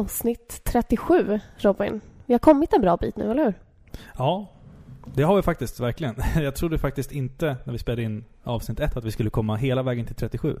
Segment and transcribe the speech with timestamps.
[0.00, 2.00] Avsnitt 37, Robin.
[2.26, 3.54] Vi har kommit en bra bit nu, eller hur?
[4.18, 4.46] Ja,
[5.14, 6.14] det har vi faktiskt, verkligen.
[6.42, 9.82] Jag trodde faktiskt inte, när vi spelade in avsnitt 1, att vi skulle komma hela
[9.82, 10.58] vägen till 37.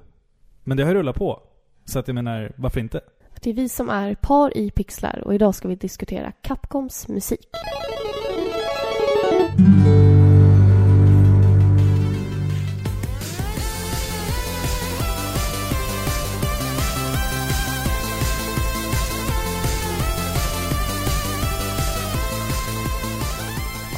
[0.64, 1.42] Men det har rullat på.
[1.84, 3.00] Så att jag menar, varför inte?
[3.42, 7.48] Det är vi som är par i pixlar och idag ska vi diskutera Capcoms musik.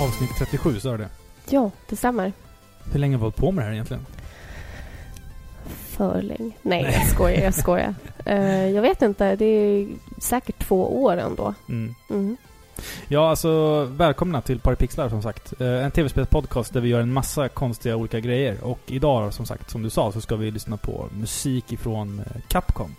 [0.02, 1.08] Avsnitt 37, sa du det?
[1.50, 2.32] Ja, det stämmer.
[2.92, 4.06] Hur länge har vi hållit på med det här egentligen?
[5.66, 6.50] För länge.
[6.62, 7.42] Nej, jag skojar.
[7.42, 7.94] Jag skojar.
[8.24, 9.36] Eh, jag vet inte.
[9.36, 9.88] Det är
[10.20, 11.54] säkert två år ändå.
[11.68, 11.94] Mm.
[12.10, 12.36] Mm.
[13.08, 15.60] Ja, alltså välkomna till Parapixlar som sagt.
[15.60, 18.64] Eh, En tv-spelspodcast där vi gör en massa konstiga olika grejer.
[18.64, 22.40] Och idag som sagt, som du sa, så ska vi lyssna på musik ifrån eh,
[22.48, 22.94] Capcom.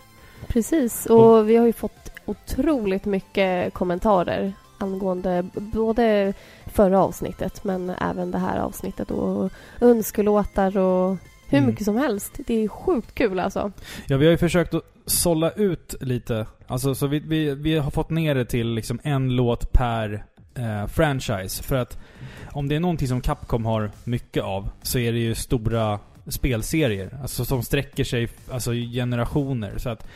[0.48, 1.06] Precis.
[1.06, 6.34] Och vi har ju fått otroligt mycket kommentarer angående både
[6.66, 11.16] förra avsnittet men även det här avsnittet och önskelåtar och
[11.48, 11.70] hur Mm.
[11.70, 12.32] mycket som helst.
[12.46, 13.72] Det är sjukt kul alltså.
[14.06, 16.46] Ja, vi har ju försökt att sålla ut lite.
[16.66, 20.86] Alltså, så vi, vi, vi har fått ner det till liksom en låt per eh,
[20.86, 21.62] franchise.
[21.62, 21.98] För att
[22.52, 27.18] om det är någonting som Capcom har mycket av, så är det ju stora spelserier.
[27.22, 29.78] Alltså som sträcker sig alltså, generationer.
[29.78, 30.06] Så att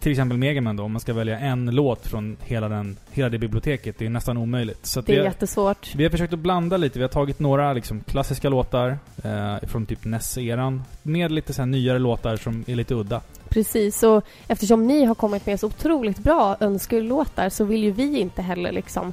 [0.00, 3.38] till exempel Megaman då, om man ska välja en låt från hela, den, hela det
[3.38, 4.86] biblioteket, det är nästan omöjligt.
[4.86, 5.94] Så Det vi är har- jättesvårt.
[5.94, 6.98] vi har försökt att blanda lite.
[6.98, 10.82] Vi har tagit några liksom, klassiska låtar eh, från typ NES-eran.
[11.02, 13.20] Med lite så nyare låtar som är lite udda.
[13.48, 18.18] Precis, och eftersom ni har kommit med så otroligt bra önskelåtar så vill ju vi
[18.20, 19.12] inte heller liksom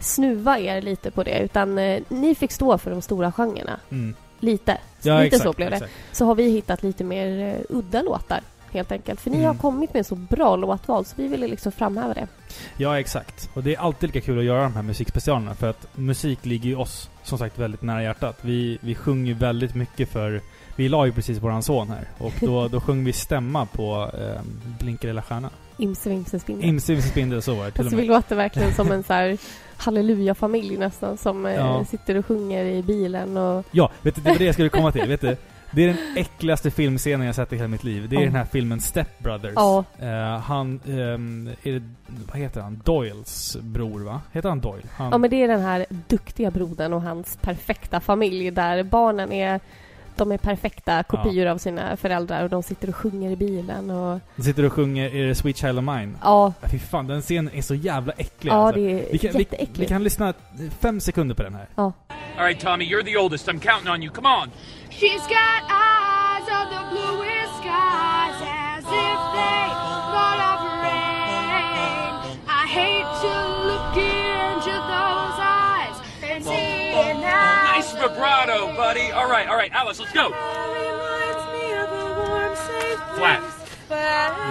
[0.00, 3.80] snuva er lite på det utan eh, ni fick stå för de stora genrerna.
[3.90, 4.14] Mm.
[4.40, 4.78] Lite.
[5.02, 5.76] Ja, lite exakt, så blev det.
[5.76, 5.92] exakt.
[6.12, 8.40] Så har vi hittat lite mer eh, udda låtar
[8.74, 9.20] helt enkelt.
[9.20, 9.46] För ni Mm.
[9.48, 12.26] har kommit med så bra låtval så vi ville liksom framhäva det.
[12.76, 13.50] Ja, exakt.
[13.54, 16.68] Och det är alltid lika kul att göra de här musikspecialerna för att musik ligger
[16.70, 18.38] ju oss, som sagt, väldigt nära hjärtat.
[18.40, 20.40] Vi, vi sjunger ju väldigt mycket för...
[20.76, 24.40] Vi la ju precis våran son här och då, då sjöng vi stämma på eh,
[24.80, 25.50] Blinker lilla stjärna.
[25.76, 26.68] Imse vimse spindel.
[26.68, 28.16] Imse vimse spindel, så var det till och Alltså vi med.
[28.16, 29.38] låter verkligen som en så här
[29.76, 31.84] halleluja-familj nästan som eh, Ja.
[31.84, 34.92] sitter och sjunger i bilen och Ja, vet du, det var det jag skulle komma
[34.92, 35.08] till.
[35.08, 35.36] vet du?
[35.74, 38.08] Det är den äckligaste filmscenen jag sett i hela mitt liv.
[38.08, 38.26] Det är Ja.
[38.26, 39.52] den här filmen Step Brothers.
[39.56, 41.82] ja, Eh, han, ehm, är det,
[42.32, 42.80] vad heter han?
[42.84, 44.20] Doyles bror va?
[44.32, 44.82] Heter han Doyle?
[44.96, 49.32] Han, Ja men det är den här duktiga brodern och hans perfekta familj där barnen
[49.32, 49.60] är
[50.16, 54.20] de är perfekta kopior av sina föräldrar och de sitter och sjunger i bilen och
[54.36, 56.12] de sitter och sjunger Är det Sweet Child of Mine?
[56.22, 58.80] ja, Ja, fy fan, den scenen är så jävla äcklig ja alltså.
[58.80, 59.78] det är vi, kan, vi, jätteäckligt.
[59.78, 60.34] vi kan lyssna
[60.80, 61.66] fem sekunder på den här.
[61.76, 61.92] Ja.
[62.38, 63.48] All right, Tommy, you're the oldest.
[63.48, 64.12] I'm counting on you.
[64.12, 64.50] Come on.
[64.96, 69.66] She's got eyes of the bluest skies as if they
[70.14, 72.38] thought of rain.
[72.46, 73.34] I hate to
[73.66, 76.92] look into those eyes and see.
[77.20, 79.10] Nice vibrato, buddy.
[79.10, 80.28] All right, all right, Alice, let's go.
[80.28, 83.42] Reminds me of a warm, safe Flat.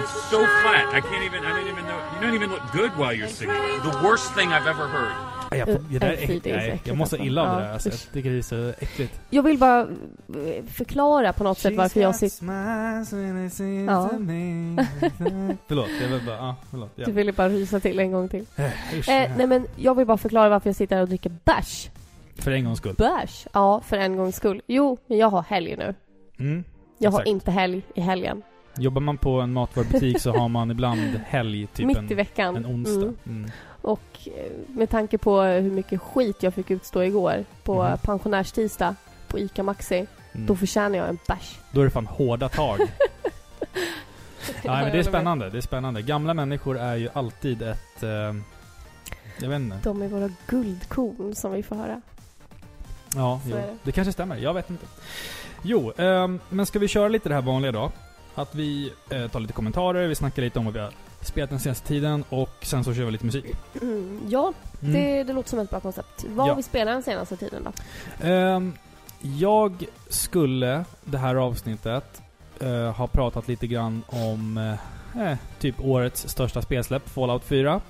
[0.02, 0.92] It's so flat.
[0.92, 1.42] I can't even.
[1.42, 1.98] I don't even know.
[2.14, 3.56] You don't even look good while you're singing.
[3.82, 5.43] The worst thing I've ever heard.
[5.58, 7.26] Jag, får- det där är, så nej, äckligt jag mår så alltså.
[7.26, 7.72] illa av det där.
[7.72, 9.20] Alltså, jag tycker det är så äckligt.
[9.30, 12.46] Jag vill bara eh, förklara på något sätt varför jag sitter...
[13.86, 14.10] Ja.
[15.68, 16.36] förlåt, jag vill bara...
[16.36, 16.90] Ja, förlåt.
[16.94, 17.04] Ja.
[17.06, 18.46] Du ville bara rysa till en gång till.
[18.56, 19.08] Eh, usch.
[19.08, 21.90] Eh, nej men jag vill bara förklara varför jag sitter här och dricker bärs.
[22.38, 22.94] För en gångs skull.
[22.98, 23.46] Bärs?
[23.52, 24.62] Ja, för en gångs skull.
[24.66, 25.94] Jo, men jag har helg nu.
[26.38, 26.64] Mm.
[26.98, 27.28] Jag har Exakt.
[27.30, 28.42] inte helg i helgen.
[28.78, 32.56] Jobbar man på en matvarubutik så har man ibland helg, typ Mitt en, i veckan.
[32.56, 33.02] en onsdag.
[33.02, 33.16] Mm.
[33.26, 33.50] Mm.
[33.82, 34.13] Och
[34.68, 37.98] med tanke på hur mycket skit jag fick utstå igår på Mhm.
[37.98, 38.94] pensionärstisdag
[39.28, 40.46] på ICA Maxi, Mm.
[40.46, 41.58] då förtjänar jag en bärs.
[41.72, 42.78] Då är det fan hårda tag.
[44.64, 46.02] Nej men det är spännande, det är spännande.
[46.02, 48.02] Gamla människor är ju alltid ett...
[48.02, 48.10] Eh,
[49.40, 49.78] jag vet inte.
[49.82, 52.00] De är våra guldkorn som vi får höra.
[53.14, 53.56] Ja, jo.
[53.56, 53.76] det.
[53.82, 54.86] Det kanske stämmer, jag vet inte.
[55.62, 57.92] Jo, ehm, men ska vi köra lite det här vanliga då?
[58.34, 60.90] Att vi eh, tar lite kommentarer, vi snackar lite om vad vi har
[61.26, 63.44] spelat den senaste tiden och sen så kör vi lite musik.
[63.82, 64.94] Mm, ja, Mm.
[64.94, 66.24] det, det låter som ett bra koncept.
[66.28, 66.50] Vad Ja.
[66.52, 67.72] har vi spelat den senaste tiden då?
[68.26, 68.72] Ehm,
[69.20, 72.22] jag skulle det här avsnittet
[72.60, 74.58] eh, ha pratat lite grann om
[75.16, 77.80] eh, typ årets största spelsläpp, Fallout 4.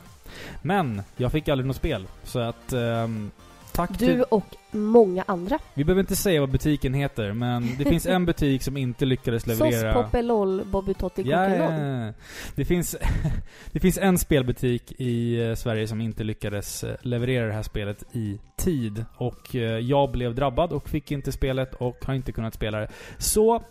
[0.63, 3.31] Men jag fick aldrig något spel, så att ehm,
[3.75, 4.07] tack till...
[4.09, 5.59] Du och många andra.
[5.75, 9.47] Vi behöver inte säga vad butiken heter, men det finns en butik som inte lyckades
[9.47, 9.93] leverera...
[9.93, 12.13] Sos, Poppe, LOL, Bobby Totti, Ja.
[12.55, 12.97] Det finns,
[13.73, 18.05] det finns en spelbutik i eh, Sverige som inte lyckades eh, leverera det här spelet
[18.13, 19.05] i tid.
[19.17, 22.89] Och eh, jag blev drabbad och fick inte spelet och har inte kunnat spela det.
[23.19, 23.63] Så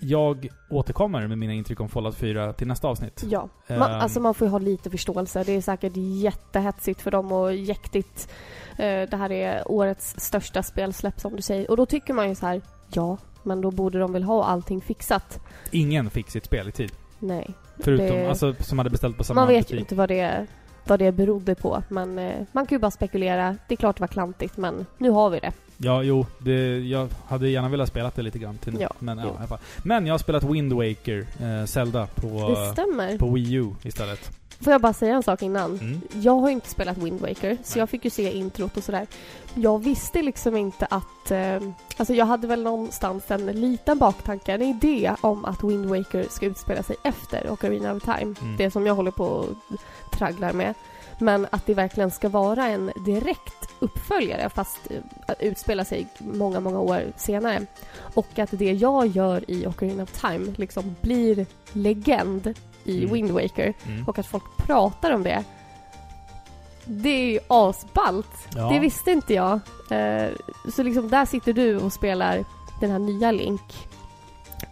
[0.00, 3.24] jag återkommer med mina intryck om Fallout 4 till nästa avsnitt.
[3.30, 4.00] Ja, man, Ehm.
[4.00, 5.42] alltså man får ju ha lite förståelse.
[5.46, 8.28] Det är säkert jättehetsigt för dem och jäktigt.
[8.78, 11.70] Eh, det här är årets största spelsläpp som du säger.
[11.70, 12.60] Och då tycker man ju så här,
[12.92, 15.40] ja, men då borde de väl ha allting fixat.
[15.70, 16.92] Ingen fick sitt spel i tid.
[17.18, 17.50] Nej.
[17.78, 20.46] Förutom, Det- alltså som hade beställt på samma Man vet ju inte vad det,
[20.84, 21.82] vad det berodde på.
[21.88, 23.56] Men eh, man kan ju bara spekulera.
[23.68, 25.52] Det är klart det var klantigt, men nu har vi det.
[25.78, 26.26] Ja, jo.
[26.38, 28.80] Det, jag hade gärna velat spela det lite grann till nu.
[28.80, 32.56] Ja, men, ja, men jag har spelat Wind Waker, eh, Zelda, på,
[33.18, 34.30] på Wii U istället.
[34.60, 35.78] Får jag bara säga en sak innan?
[35.78, 36.00] Mm.
[36.12, 37.78] Jag har ju inte spelat Wind Waker, så Nej.
[37.78, 39.06] jag fick ju se introt och sådär.
[39.54, 41.30] Jag visste liksom inte att...
[41.30, 41.60] Eh,
[41.96, 46.46] alltså jag hade väl någonstans en liten baktanke, en idé om att Wind Waker ska
[46.46, 48.34] utspela sig efter Ocarina of Time.
[48.42, 48.56] Mm.
[48.58, 49.48] Det som jag håller på och
[50.12, 50.74] tragglar med.
[51.18, 56.80] Men att det verkligen ska vara en direkt uppföljare fast eh, utspela sig många, många
[56.80, 57.66] år senare.
[58.14, 62.54] Och att det jag gör i Ocarina of Time liksom blir legend
[62.86, 63.14] i Mm.
[63.14, 64.04] Wind Waker Mm.
[64.08, 65.44] och att folk pratar om det.
[66.84, 68.48] Det är ju asballt.
[68.56, 68.68] Ja.
[68.68, 69.60] Det visste inte jag.
[69.90, 70.28] Eh,
[70.74, 72.44] så liksom där sitter du och spelar
[72.80, 73.88] den här nya Link.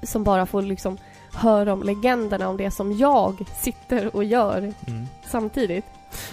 [0.02, 0.98] Som bara får liksom
[1.32, 5.06] höra om legenderna om det som jag sitter och gör Mm.
[5.30, 5.84] samtidigt.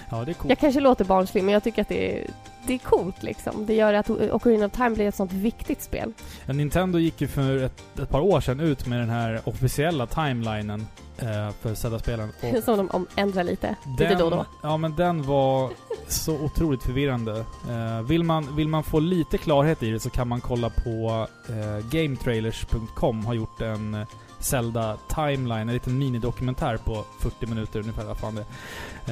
[0.10, 0.50] Ja, det är coolt.
[0.50, 2.28] Jag kanske låter barnslig men jag tycker att det är,
[2.72, 3.66] det är coolt liksom.
[3.66, 6.14] Det gör att Ocarina of Time blir ett sånt viktigt spel.
[6.46, 10.08] Ja, Nintendo gick ju för ett, ett par år sedan ut med den här officiella
[10.08, 10.88] timelinen
[11.18, 12.30] eh, för Zelda-spelen.
[12.66, 14.46] Som de om, ändrar lite, lite då och då.
[14.64, 15.70] Ja, men den var
[16.08, 17.46] så otroligt förvirrande.
[17.70, 21.28] Eh, vill, man, vill man få lite klarhet i det så kan man kolla på
[21.50, 24.06] eh, GameTrailers.com har gjort en
[24.44, 28.46] Zelda Timeline, en liten minidokumentär på 40 minuter ungefär, vad fan det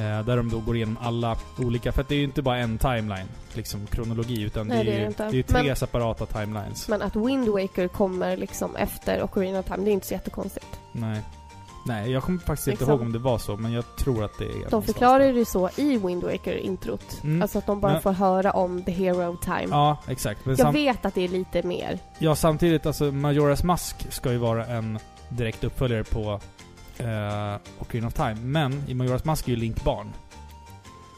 [0.02, 0.18] är.
[0.18, 2.58] eh, Där de då går igenom alla olika, för att det är ju inte bara
[2.58, 5.24] en timeline, liksom kronologi, utan Nej, det är ju det inte.
[5.24, 6.88] är ju tre Men- separata timelines.
[6.88, 10.66] Men att Wind Waker kommer liksom efter Ocarina of Time, det är inte så jättekonstigt.
[10.92, 11.20] Nej.
[11.86, 12.90] Nej, jag kommer faktiskt inte Liksom.
[12.90, 15.70] ihåg om det var så, men jag tror att det är De förklarar det så
[15.76, 17.20] i Wind Waker-introt.
[17.24, 17.42] Mm.
[17.42, 19.66] Alltså att de bara Men- får höra om the hero time.
[19.70, 20.46] Ja, exakt.
[20.46, 21.98] Men Jag vet att det är lite mer.
[22.18, 24.98] ja, samtidigt, alltså Majora's Mask ska ju vara en
[25.30, 26.40] direkt uppföljare på
[26.98, 28.34] eh, Ocarina of Time.
[28.34, 30.12] Men i Majora's Mask är ju Link barn.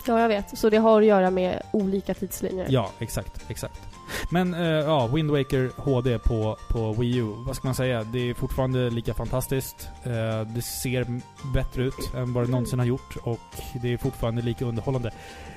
[0.06, 0.58] Ja, jag vet.
[0.58, 2.66] Så det har att göra med olika tidslinjer.
[2.68, 3.80] Ja, exakt, exakt.
[4.30, 7.34] Men eh, ja, Wind Waker HD på, på Wii U.
[7.46, 8.04] Vad ska man säga?
[8.04, 9.88] Det är fortfarande lika fantastiskt.
[10.04, 11.20] Eh, det ser
[11.54, 13.40] bättre ut än vad det någonsin har gjort och
[13.82, 15.10] det är fortfarande lika underhållande.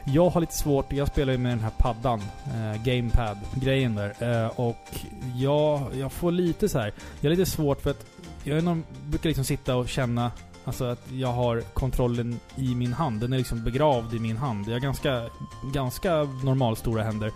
[0.03, 4.43] Jag har lite svårt, jag spelar ju med den här paddan, eh, Gamepad-grejen där.
[4.43, 4.99] Eh, och
[5.35, 6.93] jag, jag får lite så här.
[7.21, 8.05] jag har lite svårt för att
[8.45, 10.31] jag någon, brukar liksom sitta och känna
[10.65, 13.19] Alltså att jag har kontrollen i min hand.
[13.19, 14.67] Den är liksom begravd i min hand.
[14.67, 15.29] Jag har ganska,
[15.73, 17.31] ganska normalstora händer.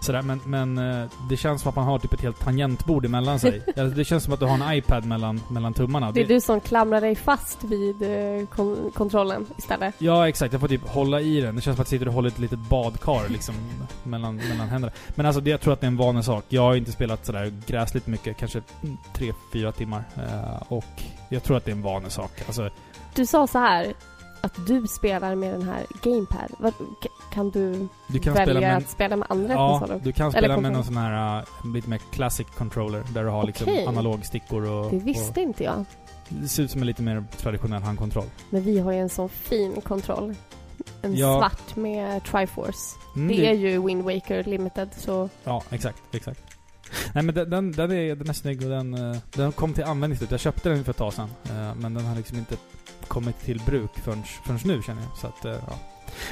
[0.00, 3.40] Sådär, men, men eh, det känns som att man har typ ett helt tangentbord emellan
[3.40, 3.62] sig.
[3.96, 6.12] Det känns som att du har en iPad mellan, mellan tummarna.
[6.12, 9.94] Det är du som klamrar dig fast vid eh, kon- kontrollen istället.
[9.98, 10.52] Ja, exakt.
[10.52, 11.56] Jag får typ hålla i den.
[11.56, 13.54] Det känns som att jag sitter och håller ett litet badkar liksom
[14.02, 14.92] mellan, mellan händerna.
[15.08, 16.44] Men alltså, det, jag tror att det är en vanesak.
[16.48, 18.36] Jag har inte spelat sådär gräsligt mycket.
[18.36, 18.62] Kanske
[19.12, 20.04] tre fyra timmar.
[20.16, 22.32] Eh, och jag tror att det är en vanesak.
[22.46, 22.70] Alltså,
[23.14, 23.92] Du sa så här
[24.42, 26.50] att du spelar med den här Gamepad.
[26.58, 26.72] Vad,
[27.32, 28.76] kan du, du kan välja spela med...
[28.76, 30.00] att spela med andra Ja, konsoler?
[30.04, 33.04] du kan spela med någon sån här uh, lite mer classic controller.
[33.14, 33.86] Där du har liksom Okej.
[33.86, 34.90] analogstickor och...
[34.90, 35.78] Det visste inte jag.
[35.80, 35.86] Och,
[36.28, 38.26] det ser ut som en lite mer traditionell handkontroll.
[38.50, 40.34] Men vi har ju en sån fin kontroll.
[41.02, 41.38] En Ja.
[41.38, 42.96] svart med Triforce.
[43.16, 46.40] Mm, Det är ju Wind Waker Limited, så Ja, exakt, exakt.
[47.14, 49.84] Nej men den, den, den, är, den är snygg och den, eh, den kom till
[49.84, 50.30] användning slut.
[50.30, 51.30] Jag köpte den för ett tag sedan.
[51.44, 52.56] eh, Men den har liksom inte
[53.08, 55.16] kommit till bruk förrän, förrän nu känner jag.
[55.16, 55.74] Så att, eh, ja.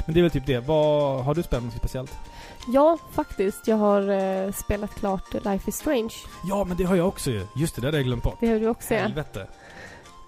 [0.05, 0.59] Men det är väl typ det.
[0.59, 2.11] Vad, har du spelat något speciellt?
[2.67, 3.67] ja, faktiskt.
[3.67, 6.13] Jag har eh, spelat klart Life is Strange.
[6.49, 7.45] Ja, men det har jag också ju.
[7.57, 8.37] Just det, det hade jag glömt bort.
[8.39, 8.99] Det har du också, ja.
[9.01, 9.47] Helvete.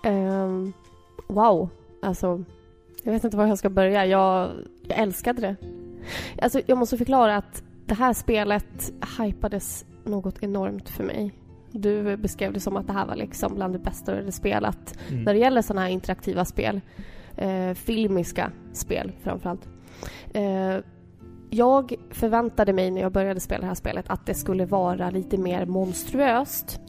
[0.03, 0.74] Ehm,
[1.27, 1.69] wow.
[2.01, 2.43] Alltså,
[3.03, 4.05] jag vet inte var jag ska börja.
[4.05, 4.51] Jag,
[4.88, 5.55] jag älskade det.
[6.41, 11.33] Alltså, jag måste förklara att det här spelet hypades något enormt för mig.
[11.72, 14.98] Du beskrev det som att det här var liksom bland det bästa du hade spelat.
[15.10, 15.24] Mm.
[15.24, 16.81] När det gäller sådana här interaktiva spel,
[17.38, 19.69] eh, filmiska spel framförallt.
[20.33, 20.77] Eh,
[21.50, 25.38] jag förväntade mig när jag började spela det här spelet att det skulle vara lite
[25.38, 26.79] mer monstruöst.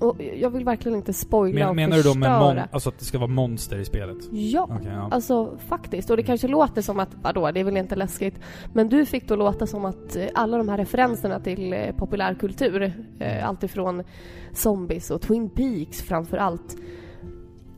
[0.00, 2.68] Och jag vill verkligen inte spoila Men, och menar du då med mon- förstöra.
[2.72, 4.16] alltså att det ska vara monster i spelet?
[4.32, 5.08] Ja, Okej, ja.
[5.10, 6.10] alltså faktiskt.
[6.10, 8.34] Och det kanske låter som att, vadå, det är väl inte läskigt.
[8.72, 12.92] Men du fick då låta som att eh, alla de här referenserna till eh, populärkultur,
[13.18, 14.02] eh, alltifrån
[14.52, 16.76] zombies och Twin Peaks framför allt.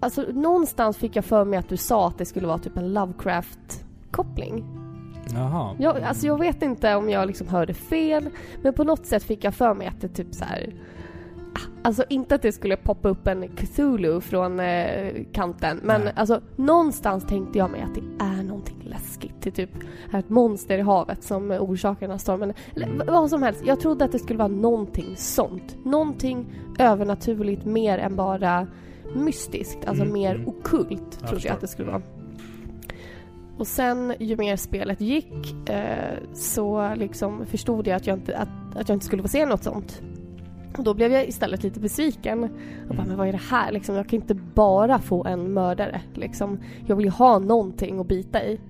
[0.01, 2.93] Alltså någonstans fick jag för mig att du sa att det skulle vara typ en
[2.99, 4.65] Lovecraft-koppling.
[5.35, 5.77] Jaha.
[5.79, 8.29] Jag, alltså jag vet inte om jag liksom hörde fel,
[8.63, 10.75] men på något sätt fick jag för mig att det typ så här
[11.85, 15.81] Alltså inte att det skulle poppa upp en Cthulhu från eh, kanten.
[15.83, 16.13] Men Nej.
[16.17, 19.35] alltså någonstans tänkte jag mig att det är någonting läskigt.
[19.41, 19.71] Det är typ
[20.13, 22.53] är ett monster i havet som orsakar den här stormen.
[22.77, 23.07] Eller Mm.
[23.07, 23.63] vad som helst.
[23.67, 25.77] Jag trodde att det skulle vara någonting sånt.
[25.85, 26.47] Någonting
[26.79, 28.67] övernaturligt mer än bara
[29.15, 29.85] mystiskt.
[29.87, 30.49] Alltså Mm, mer mm.
[30.49, 32.03] okult Jag trodde jag att det skulle vara.
[33.59, 38.49] Och sen ju mer spelet gick eh, så liksom förstod jag att jag, inte, att,
[38.77, 40.03] att jag inte skulle få se något sånt.
[40.79, 42.45] Och då blev jag istället lite besviken.
[42.45, 42.51] Och
[42.89, 43.09] bara, Mm.
[43.09, 43.73] men vad är det här?
[43.73, 46.01] Liksom, jag kan inte bara få en mördare.
[46.15, 48.61] Liksom, jag vill ju ha någonting att bita i.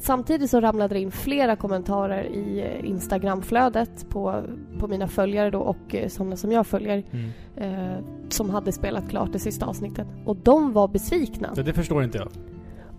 [0.00, 4.42] Samtidigt så ramlade det in flera kommentarer i eh, Instagramflödet på,
[4.78, 7.30] på mina följare då och eh, sådana som jag följer Mm.
[7.56, 7.98] eh,
[8.28, 10.06] som hade spelat klart det sista avsnittet.
[10.24, 11.48] Och de var besvikna.
[11.54, 12.28] Det, det förstår inte jag.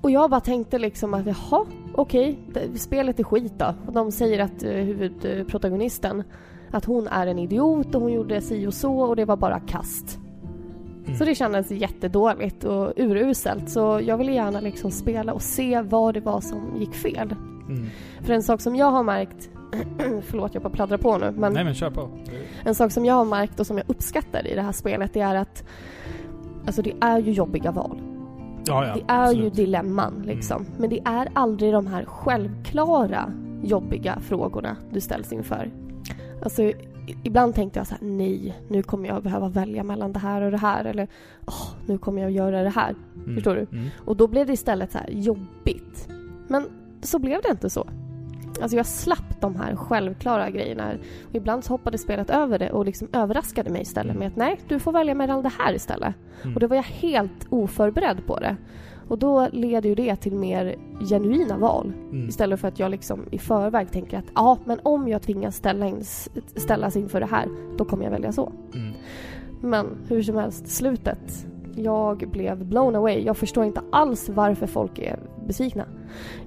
[0.02, 3.74] Och jag bara tänkte liksom att jaha, okej, det- spelet är skit då.
[3.88, 6.24] Och de säger att eh, huvudprotagonisten,
[6.72, 9.60] att hon är en idiot och hon gjorde si och så och det var bara
[9.60, 10.20] kast.
[11.06, 11.18] Mm.
[11.18, 13.70] Så det kändes jättedåligt och uruselt.
[13.70, 17.36] Så jag ville gärna liksom spela och se vad det var som gick fel.
[17.70, 17.88] Mm.
[18.22, 19.50] För en sak som jag har märkt,
[20.26, 22.10] förlåt jag bara pladdrar på nu, men Nej men kör på.
[22.64, 25.22] en sak som jag har märkt och som jag uppskattar i det här spelet det
[25.22, 25.64] är att
[26.66, 28.02] Alltså det är ju jobbiga val.
[28.66, 28.94] Ja, ja.
[28.94, 29.54] Det är ju absolut.
[29.54, 30.66] dilemman liksom.
[30.78, 35.72] Men det är aldrig de här självklara jobbiga frågorna du ställs inför.
[36.44, 36.72] Alltså
[37.24, 40.52] ibland tänkte jag så här: nej, nu kommer jag behöva välja mellan det här och
[40.52, 40.86] det här.
[40.86, 41.08] Eller
[41.48, 42.96] åh, nu kommer jag göra det här.
[43.16, 43.36] Mm.
[43.36, 43.78] Förstår du?
[43.78, 43.90] Mm.
[44.06, 46.10] Och då blev det istället så här jobbigt.
[46.48, 46.68] Men
[47.02, 47.88] så blev det inte så.
[48.62, 50.92] Alltså jag slapp de här självklara grejerna.
[51.30, 54.60] Och ibland så hoppade spelet över det och liksom överraskade mig istället med att nej,
[54.68, 56.16] du får välja mellan det här istället.
[56.44, 56.56] Mm.
[56.56, 58.58] Och då var jag helt oförberedd på det.
[59.08, 60.76] Och då leder ju det till mer
[61.10, 61.94] genuina val.
[62.12, 62.30] Mm.
[62.30, 65.88] Istället för att jag liksom i förväg tänker att ja, men om jag tvingas ställa
[65.88, 66.04] in,
[66.56, 67.48] ställas inför det här,
[67.78, 68.52] då kommer jag välja så.
[68.74, 68.94] Mm.
[69.62, 71.48] Men hur som helst, slutet.
[71.76, 73.24] Jag blev blown away.
[73.24, 75.86] Jag förstår inte alls varför folk är besvikna.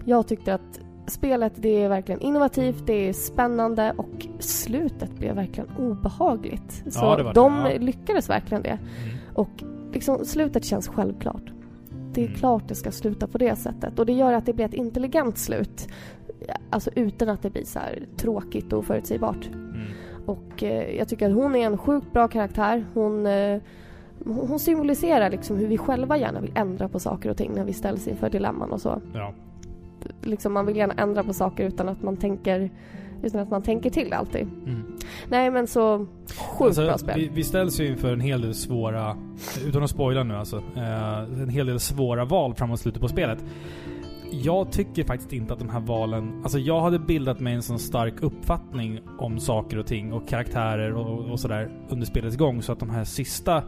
[0.04, 5.70] Jag tyckte att spelet det är verkligen innovativt, det är spännande och slutet blev verkligen
[5.78, 6.84] obehagligt.
[6.90, 7.78] Så Ja, det var det, de ja.
[7.78, 8.78] lyckades verkligen det.
[9.04, 9.16] Mm.
[9.34, 11.52] Och liksom, slutet känns självklart.
[12.18, 13.98] Det är klart det ska sluta på det sättet.
[13.98, 15.88] Och det gör att det blir ett intelligent slut.
[16.70, 19.46] Alltså utan att det blir så här tråkigt och förutsägbart.
[19.46, 19.87] Mm.
[20.26, 22.84] Och eh, jag tycker att hon är en sjukt bra karaktär.
[22.94, 23.60] Hon, eh,
[24.25, 27.72] hon symboliserar liksom hur vi själva gärna vill ändra på saker och ting när vi
[27.72, 29.00] ställs inför dilemman och så.
[29.14, 29.34] Ja.
[30.22, 32.70] Liksom man vill gärna ändra på saker utan att man tänker,
[33.22, 34.42] utan att man tänker till alltid.
[34.42, 34.82] Mm.
[35.28, 37.20] Nej men så sjukt Alltså, bra spel.
[37.20, 39.16] Vi, vi ställs ju inför en hel del svåra,
[39.66, 43.44] utan att spoila nu alltså, eh, en hel del svåra val framåt slutet på spelet.
[44.30, 46.40] Jag tycker faktiskt inte att de här valen...
[46.42, 50.94] Alltså jag hade bildat mig en sån stark uppfattning om saker och ting och karaktärer
[50.94, 53.62] och, och sådär under spelets gång så att de här sista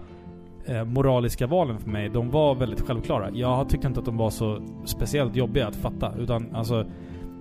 [0.65, 3.31] eh, moraliska valen för mig, de var väldigt självklara.
[3.31, 6.15] Jag tyckte inte att de var så speciellt jobbiga att fatta.
[6.19, 6.87] Utan alltså,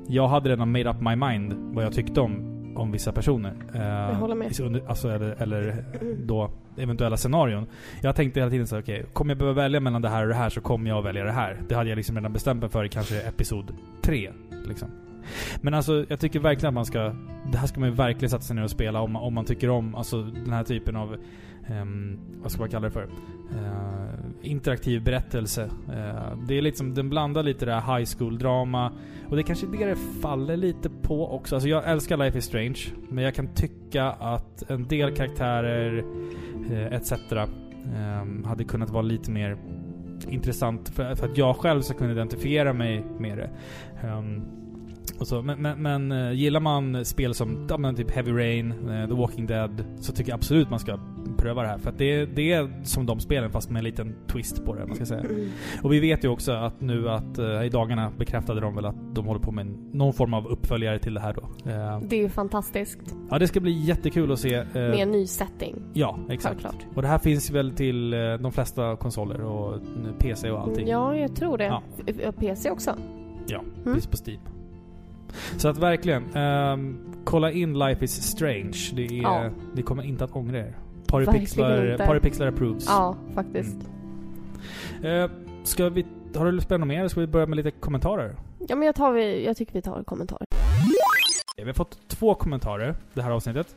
[0.10, 3.54] jag hade redan made up my mind vad jag tyckte om, om vissa personer.
[3.75, 4.60] Eh, Jag håller med.
[4.60, 5.84] i- under- Alltså, eller, eller
[6.25, 7.66] då eventuella scenarion.
[8.01, 10.36] Jag tänkte hela tiden så okej, kommer jag behöva välja mellan det här och det
[10.36, 11.62] här så kommer jag att välja det här.
[11.70, 14.32] Det hade jag liksom redan bestämt mig för i kanske episod 3.
[14.68, 14.88] Liksom.
[15.62, 17.00] Men alltså, jag tycker verkligen att man ska...
[17.51, 19.70] Det här ska man ju verkligen sätta sig ner och spela om, om man tycker
[19.70, 21.16] om alltså, den här typen av
[21.72, 23.10] ehm, vad ska man kalla det för?
[23.52, 25.64] Eh, interaktiv berättelse.
[25.88, 28.92] Eh, det är liksom, den blandar lite det här high school-drama.
[29.30, 31.56] Och det är kanske det det faller lite på också.
[31.56, 32.80] Alltså jag älskar Life is Strange.
[33.10, 36.04] Men jag kan tycka att en del karaktärer
[36.72, 37.14] eh, etc.
[37.96, 39.58] Ehm, hade kunnat vara lite mer
[40.28, 43.50] intressant för, för att jag själv ska kunna identifiera mig med det.
[44.08, 44.42] Um,
[45.20, 45.42] och så.
[45.42, 49.14] Men, men, men eh, gillar man spel som ja, men typ Heavy Rain, eh, The
[49.14, 51.00] Walking Dead, så tycker jag absolut man ska
[51.41, 51.77] pröva det här.
[51.77, 54.96] För det, det är som de spelen fast med en liten twist på det, man
[54.96, 55.19] ska säga.
[55.19, 55.50] Mm.
[55.84, 58.96] Och vi vet ju också att nu att eh, i dagarna bekräftade de väl att
[59.15, 61.41] de håller på med någon form av uppföljare till det här då.
[61.72, 63.00] Eh, Det är ju fantastiskt.
[63.29, 64.53] ja, det ska bli jättekul att se.
[64.55, 65.75] eh, Med en ny setting.
[65.93, 66.62] Ja, exakt.
[66.62, 66.86] Självklart.
[66.96, 69.81] Och det här finns väl till eh, de flesta konsoler och eh,
[70.19, 70.88] PC och allting.
[70.88, 71.65] Ja, jag tror det.
[71.65, 71.81] Ja.
[72.08, 72.96] F- PC också.
[73.48, 73.93] Ja, Mm.
[73.93, 74.39] finns på Steam.
[75.58, 78.77] Så att verkligen, ehm, kolla in Life is Strange.
[78.93, 79.50] Det är, Ja.
[79.75, 80.77] Ni kommer inte att ångra er.
[81.12, 81.98] Paripixlar.
[81.98, 82.86] Paripixlar approves.
[82.88, 83.78] Ja, faktiskt.
[85.04, 85.30] Eh,
[85.63, 87.08] ska vi, har du på något mer?
[87.08, 88.36] Ska vi börja med lite kommentarer?
[88.68, 90.46] Ja, men jag, tar, vi- jag tycker vi tar kommentarer.
[91.58, 93.75] Vi har fått två kommentarer det här avsnittet.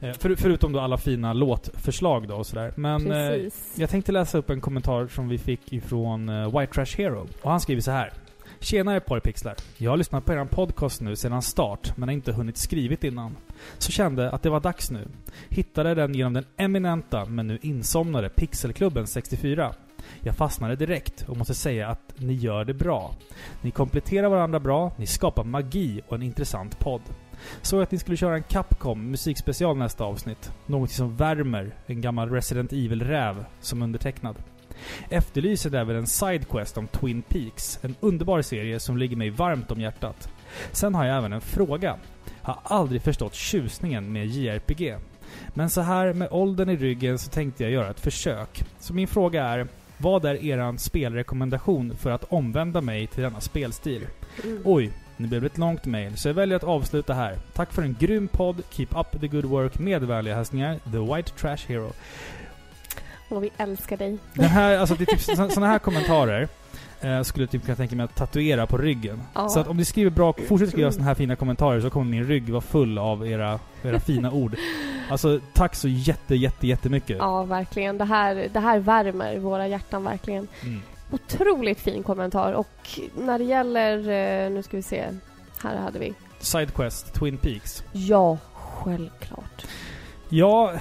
[0.00, 2.72] Eh, för, förutom då alla fina låtförslag då och sådär.
[2.76, 3.32] Men eh,
[3.76, 7.26] jag tänkte läsa upp en kommentar som vi fick ifrån eh, White Trash Hero.
[7.42, 8.12] Och han skriver så här.
[8.60, 9.54] Tjenare Porrpixlar!
[9.78, 13.36] Jag har lyssnat på er podcast nu sedan start, men har inte hunnit skrivit innan.
[13.78, 15.08] Så kände att det var dags nu.
[15.48, 19.74] Hittade den genom den eminenta, men nu insomnade Pixelklubben 64.
[20.20, 23.14] Jag fastnade direkt och måste säga att ni gör det bra.
[23.62, 27.02] Ni kompletterar varandra bra, ni skapar magi och en intressant podd.
[27.62, 30.52] Såg att ni skulle köra en Capcom musikspecial nästa avsnitt.
[30.66, 34.36] Något som värmer en gammal Resident Evil-räv som undertecknad.
[35.08, 37.78] Efterlyser även en sidequest om Twin Peaks.
[37.82, 40.28] En underbar serie som ligger mig varmt om hjärtat.
[40.72, 41.96] Sen har jag även en fråga.
[42.42, 44.96] Har aldrig förstått tjusningen med JRPG.
[45.54, 48.64] Men så här med åldern i ryggen så tänkte jag göra ett försök.
[48.80, 49.66] Så min fråga är,
[49.98, 54.06] vad är eran spelrekommendation för att omvända mig till denna spelstil?
[54.44, 54.62] Mm.
[54.64, 57.38] Oj, nu blev det ett långt mail, så jag väljer att avsluta här.
[57.54, 61.30] Tack för en grym podd, keep up the good work, med vänliga hälsningar, The White
[61.30, 61.92] Trash Hero.
[63.28, 64.18] Och vi älskar dig.
[64.34, 66.48] Den här, alltså det är typ sådana här kommentarer
[67.00, 69.22] eh, skulle jag typ kunna tänka mig att tatuera på ryggen.
[69.34, 69.48] Ja.
[69.48, 72.24] Så att om ni skriver bra, fortsätt skriva sådana här fina kommentarer så kommer min
[72.26, 74.56] rygg vara full av era, era fina ord.
[75.10, 77.16] Alltså tack så jätte, jätte, jättemycket.
[77.18, 77.98] Ja, verkligen.
[77.98, 80.48] Det här, det här värmer våra hjärtan verkligen.
[80.62, 80.82] Mm.
[81.10, 82.52] Otroligt fin kommentar.
[82.52, 83.98] Och när det gäller...
[83.98, 85.04] eh, Nu ska vi se.
[85.62, 86.14] Här hade vi.
[86.38, 87.84] Sidequest, Twin Peaks.
[87.92, 89.66] Ja, självklart.
[90.28, 90.72] Ja,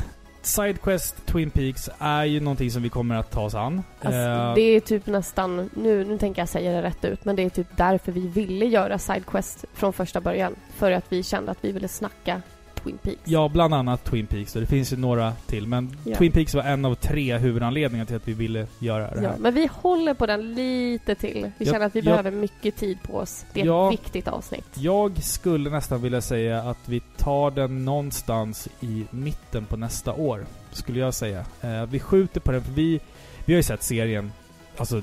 [0.45, 3.83] Sidequest, Twin Peaks är ju någonting som vi kommer att ta oss an.
[4.01, 5.69] Alltså, Eh, det är typ nästan...
[5.73, 8.65] Nu, nu tänker jag säga det rätt ut, men det är typ därför vi ville
[8.65, 10.55] göra Sidequest från första början.
[10.75, 12.41] För att vi kände att vi ville snacka
[12.85, 13.19] Twin Peaks.
[13.23, 14.55] Ja, bland annat Twin Peaks.
[14.55, 15.67] Och det finns ju några till.
[15.67, 16.15] Men Ja.
[16.17, 19.37] Twin Peaks var en av tre huvudanledningar till att vi ville göra det Ja, här.
[19.37, 21.51] men vi håller på den lite till.
[21.57, 22.05] Vi Ja, känner att vi ja.
[22.05, 23.45] behöver mycket tid på oss.
[23.53, 23.87] Det är Ja.
[23.93, 24.65] ett viktigt avsnitt.
[24.73, 30.45] Jag skulle nästan vilja säga att vi tar den någonstans i mitten på nästa år.
[30.71, 31.45] Skulle jag säga.
[31.61, 32.99] Eh, vi skjuter på den, för vi,
[33.45, 34.31] vi har ju sett serien,
[34.77, 35.01] alltså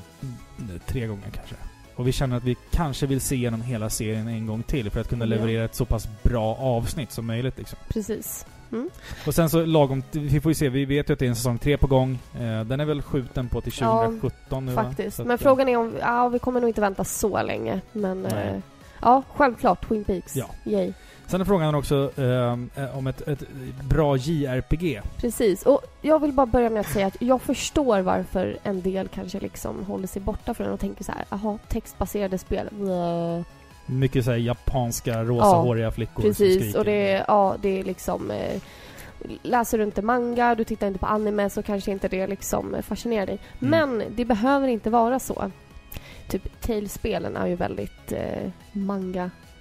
[0.87, 1.55] tre gånger kanske.
[1.97, 5.01] Och vi känner att vi kanske vill se igenom hela serien en gång till för
[5.01, 7.79] att kunna leverera ett så pass bra avsnitt som möjligt liksom.
[7.89, 8.47] Precis.
[8.73, 8.91] Mm.
[9.27, 11.37] Och sen så lagom, vi får ju se, vi vet ju att det är en
[11.37, 12.19] säsong tre på gång.
[12.35, 14.85] Eh, den är väl skjuten på till Ja, 2017 nu va?
[14.85, 15.21] Faktiskt.
[15.21, 15.95] Att, Men frågan är om...
[16.01, 17.81] Ja, vi kommer nog inte vänta så länge.
[17.93, 18.27] Men...
[18.27, 18.59] Eh,
[19.01, 19.89] ja, självklart.
[19.89, 20.37] Twin Peaks.
[20.37, 20.47] Ja.
[20.65, 20.93] Yay.
[21.33, 22.53] Sen är frågan också eh,
[22.85, 23.43] eh, om ett, ett
[23.89, 25.01] bra JRPG.
[25.17, 25.63] Precis.
[25.63, 29.41] Och jag vill bara börja med att säga att jag förstår varför en del kanske
[29.41, 32.69] liksom håller sig borta från den och tänker så här, jaha, textbaserade spel.
[32.71, 33.41] Bleh.
[33.87, 36.79] Mycket såhär japanska rosahåriga flickor som Precis, skriker.
[36.79, 38.31] och det är, ja, det är liksom...
[38.31, 38.61] Eh,
[39.43, 43.27] läser du inte manga, du tittar inte på anime så kanske inte det liksom fascinerar
[43.27, 43.39] dig.
[43.61, 43.71] Mm.
[43.71, 45.51] Men det behöver inte vara så.
[46.29, 48.51] Typ Tales-spelen är ju väldigt eh,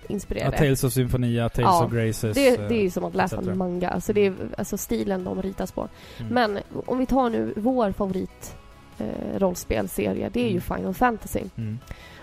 [0.01, 0.57] ja, manga-inspirerade.
[0.57, 2.35] Tales of Symphonia, Tales Ja, of Graces.
[2.35, 3.89] det, det är ju som att läsa en manga.
[3.89, 5.87] Alltså det är alltså stilen de ritas på.
[6.19, 6.33] mm.
[6.33, 8.55] Men om vi tar nu vår favorit
[8.99, 10.61] eh, rollspelserie, det är ju Mm.
[10.61, 11.43] Final Fantasy.
[11.57, 11.79] Mm.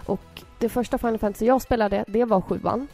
[0.06, 2.88] Och det första Final Fantasy jag spelade, det var sjuan.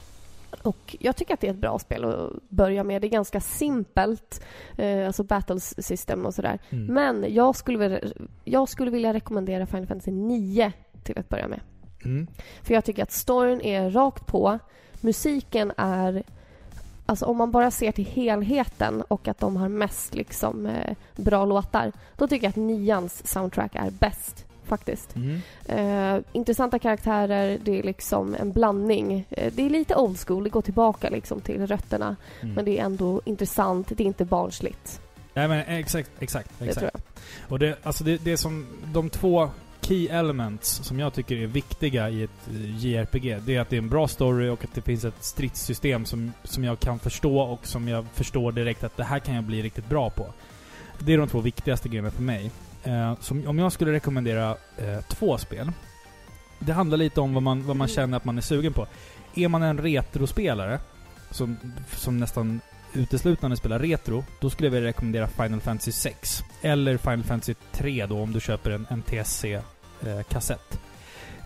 [0.62, 3.02] Och jag tycker att det är ett bra spel att börja med.
[3.02, 4.44] Det är ganska simpelt,
[4.76, 6.58] eh, alltså battles system och sådär.
[6.70, 6.94] Mm.
[6.94, 8.00] Men jag skulle,
[8.44, 11.60] jag skulle vilja rekommendera Final Fantasy 9 till att börja med.
[12.04, 12.26] Mm.
[12.62, 14.58] För jag tycker att storyn är rakt på.
[15.00, 16.22] Musiken är...
[17.06, 21.44] Alltså om man bara ser till helheten och att de har mest liksom eh, bra
[21.44, 21.92] låtar.
[22.16, 25.16] Då tycker jag att nians soundtrack är bäst faktiskt.
[25.16, 25.40] Mm.
[25.66, 29.26] Eh, intressanta karaktärer, det är liksom en blandning.
[29.30, 32.16] Eh, det är lite old school, det går tillbaka liksom till rötterna.
[32.40, 32.54] Mm.
[32.54, 35.00] Men det är ändå intressant, det är inte barnsligt.
[35.34, 36.78] Nej men exakt, exakt, Det exakt.
[36.78, 37.02] tror jag.
[37.52, 39.50] Och det, alltså det, det som de två
[39.84, 43.38] key elements som jag tycker är viktiga i ett eh, JRPG.
[43.46, 46.32] Det är att det är en bra story och att det finns ett stridssystem som,
[46.44, 49.62] som jag kan förstå och som jag förstår direkt att det här kan jag bli
[49.62, 50.26] riktigt bra på.
[50.98, 52.50] Det är de två viktigaste grejerna för mig.
[52.84, 55.72] Eh, som, om jag skulle rekommendera eh, två spel.
[56.58, 58.86] Det handlar lite om vad man, vad man känner att man är sugen på.
[59.34, 60.78] Är man en retrospelare,
[61.30, 61.56] som,
[61.96, 62.60] som nästan
[62.92, 66.44] uteslutande spelar retro, då skulle jag vilja rekommendera Final Fantasy 6.
[66.62, 68.86] Eller Final Fantasy 3 då, om du köper en
[70.04, 70.78] NTSC-kassett.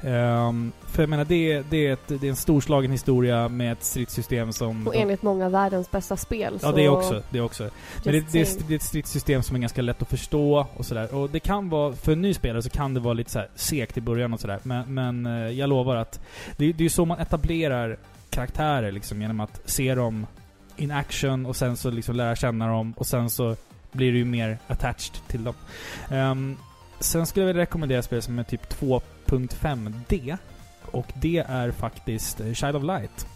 [0.03, 3.85] Ehm, för jag menar, det det, är ett, det är en storslagen historia med ett
[3.85, 4.87] stridssystem som...
[4.87, 7.23] Och enligt många världens bästa spel Ja, det också.
[7.31, 7.71] Det också.
[8.05, 10.87] Men det, det, är, det är ett stridssystem som är ganska lätt att förstå och
[10.87, 11.14] sådär.
[11.14, 13.49] Och det kan vara, för en ny spelare så kan det vara lite så här
[13.55, 14.59] segt i början och sådär.
[14.62, 16.21] Men, men eh, jag lovar att
[16.57, 17.99] det, det är så man etablerar
[18.31, 20.27] karaktärer liksom, genom att se dem
[20.77, 23.57] in action och sen så liksom lära känna dem och sen så
[23.92, 25.55] blir du ju mer attached till dem.
[26.11, 26.57] Ehm,
[27.00, 30.38] sen skulle jag vilja rekommendera spel som är typ 2.5D.
[30.90, 33.26] Och det är faktiskt eh, Child of Light.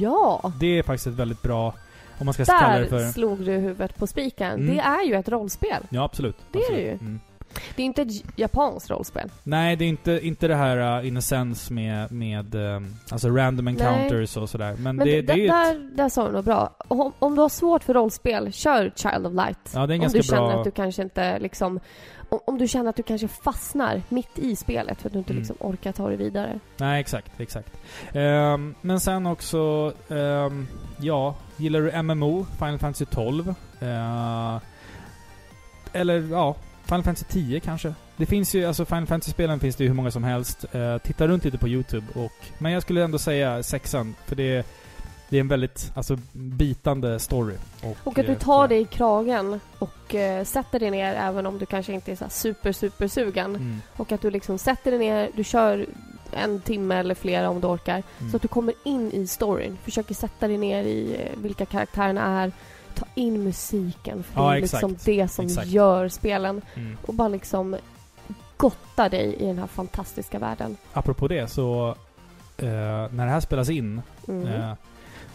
[0.00, 0.52] Ja!
[0.60, 1.74] Det är faktiskt ett väldigt bra,
[2.18, 3.12] om man ska kalla det Där för...
[3.12, 4.52] slog du huvudet på spiken.
[4.52, 4.74] Mm.
[4.76, 5.82] Det är ju ett rollspel.
[5.88, 6.36] Ja, absolut.
[6.52, 7.02] Det är det absolut.
[7.02, 7.06] ju.
[7.06, 7.20] Mm.
[7.76, 9.30] Det är inte ett japanskt rollspel.
[9.42, 13.28] Nej, det är inte, inte det här uh, in a sense med, med um, alltså
[13.28, 14.74] random encounters och sådär.
[14.78, 16.76] Men, Men det, det, det är ju ett, där, där sa du nog bra.
[16.88, 19.58] Om, om du har svårt för rollspel, kör Child of Light.
[19.74, 21.80] Ja, det är en om ganska du känner bra- att du kanske inte liksom...
[22.44, 25.40] Om, du känner att du kanske fastnar mitt i spelet för att du inte Mm.
[25.40, 26.60] liksom orkar ta dig vidare.
[26.76, 27.72] Nej, exakt, exakt.
[28.12, 30.66] Ehm, men sen också, ehm,
[31.00, 33.54] ja, gillar du MMO, Final Fantasy 12?
[33.80, 34.58] Eh,
[35.92, 37.94] eller ja, Final Fantasy 10 kanske?
[38.16, 40.64] Det finns ju, alltså Final Fantasy-spelen finns det ju hur många som helst.
[40.74, 42.32] Uh, titta runt lite på YouTube och...
[42.58, 44.66] Men jag skulle ändå säga sexan, för det,
[45.28, 47.54] det är en väldigt, alltså bitande story.
[47.82, 51.46] Och, Och att du eh, tar dig i kragen och eh, sätter dig ner även
[51.46, 53.56] om du kanske inte är så super, super sugen.
[53.56, 55.86] Mm, Och att du liksom sätter dig ner, du kör
[56.32, 58.02] en timme eller flera om du orkar.
[58.18, 58.30] mm.
[58.30, 59.78] Så att du kommer in i storyn.
[59.84, 62.52] Försöker sätta dig ner i eh, vilka karaktärerna är.
[62.94, 64.22] Ta in musiken.
[64.22, 65.66] För Ja, det är liksom det som Exakt.
[65.66, 66.62] gör spelen.
[66.74, 66.96] Mm.
[67.06, 67.76] Och bara liksom
[68.56, 70.76] gotta dig i den här fantastiska världen.
[70.92, 71.88] Apropå det så,
[72.56, 72.66] eh,
[73.10, 74.46] när det här spelas in Mm.
[74.46, 74.72] eh,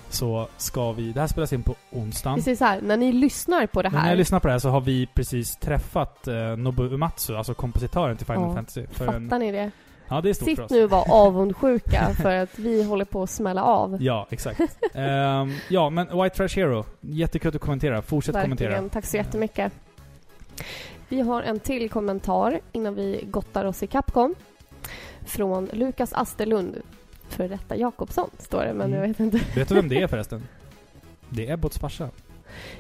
[0.10, 1.12] så ska vi...
[1.12, 2.36] Det här spelas in på onsdagen.
[2.36, 4.10] Vi säger så här, när ni lyssnar på det Men när här.
[4.10, 8.18] jag lyssnar på det här så har vi precis träffat eh, Nobu Uematsu, alltså kompositören
[8.18, 8.86] till Final Ja, Fantasy.
[8.92, 9.72] För Fattar en, ni det?
[10.08, 10.72] ja, det är stort för Sitt oss.
[10.72, 13.98] nu och var avundsjuka för att vi håller på att smälla av.
[14.04, 14.60] Ja, exakt.
[14.94, 16.86] Ehm, ja, men White Trash Hero.
[17.02, 18.02] Jättekul att du kommenterar.
[18.02, 18.70] Fortsätt kommentera.
[18.70, 18.90] Verkligen.
[18.90, 19.74] Tack så jättemycket.
[21.10, 24.36] Vi har en till kommentar innan vi gottar oss i Capcom.
[25.26, 26.82] Från Lukas Asterlund.
[27.40, 29.00] För detta Jakobsson, står det, men Mm.
[29.00, 29.38] jag vet inte.
[29.56, 30.48] Vet du vem det är förresten?
[31.30, 32.10] Det är Ebbots farsa.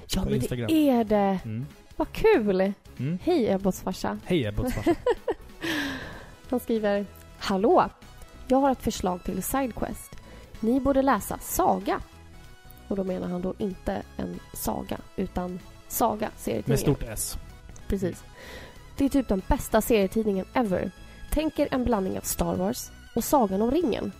[0.07, 0.67] Ja, men Instagram.
[0.67, 1.39] det är det.
[1.45, 1.65] Mm.
[1.95, 2.73] Vad kul!
[2.97, 3.19] Mm.
[3.23, 4.19] Hej Ebbots farsa.
[4.25, 4.95] Hej Ebbots farsa.
[6.49, 7.05] Han skriver
[7.37, 7.89] Hallå!
[8.47, 10.15] Jag har ett förslag till Sidequest.
[10.59, 12.01] Ni borde läsa Saga.
[12.87, 16.77] Och då menar han då inte en saga, utan Saga, Med serietidningen.
[16.77, 17.37] stort S.
[17.87, 18.23] Precis.
[18.97, 20.91] Det är typ den bästa serietidningen ever.
[21.31, 24.11] Tänk er en blandning av Star Wars och Sagan om ringen.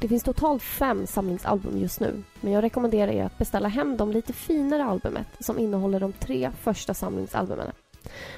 [0.00, 4.12] Det finns totalt fem samlingsalbum just nu, men jag rekommenderar er att beställa hem de
[4.12, 7.72] lite finare albumet som innehåller de tre första samlingsalbumen.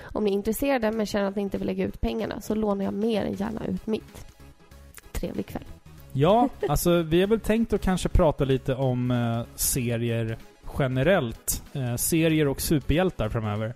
[0.03, 2.85] Om ni är intresserade men känner att ni inte vill lägga ut pengarna så lånar
[2.85, 4.27] jag mer än gärna ut mitt.
[5.13, 5.65] Trevlig kväll.
[6.13, 10.39] Ja, alltså vi har väl tänkt att kanske prata lite om eh, serier
[10.79, 11.63] generellt.
[11.73, 13.75] Eh, serier och superhjältar framöver.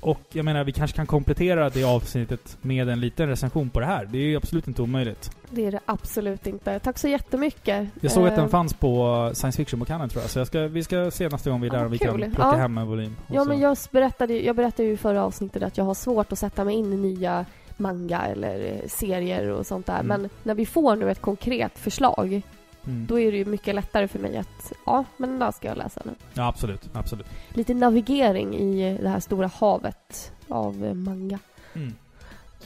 [0.00, 3.86] Och jag menar, vi kanske kan komplettera det avsnittet med en liten recension på det
[3.86, 4.08] här.
[4.12, 5.30] Det är ju absolut inte omöjligt.
[5.50, 6.78] Det är det absolut inte.
[6.78, 7.88] Tack så jättemycket.
[8.00, 10.30] Jag såg att den Eh, fanns på science fiction-bokhandeln tror jag.
[10.30, 12.08] Så jag ska, vi ska se nästa gång vi är där Ja, om vi kul.
[12.22, 12.56] kan plocka Ja.
[12.56, 13.16] hem en volym.
[13.26, 16.32] Ja, så- men jag berättade, jag berättade ju i förra avsnittet att jag har svårt
[16.32, 17.44] att sätta mig in i nya
[17.76, 20.00] manga eller serier och sånt där.
[20.00, 20.06] Mm.
[20.06, 22.42] Men när vi får nu ett konkret förslag,
[22.86, 23.06] mm.
[23.06, 25.78] då är det ju mycket lättare för mig att, ja, men den där ska jag
[25.78, 26.12] läsa nu.
[26.34, 26.90] Ja, absolut.
[26.92, 27.26] Absolut.
[27.48, 31.38] Lite navigering i det här stora havet av eh, manga.
[31.74, 31.94] Mm.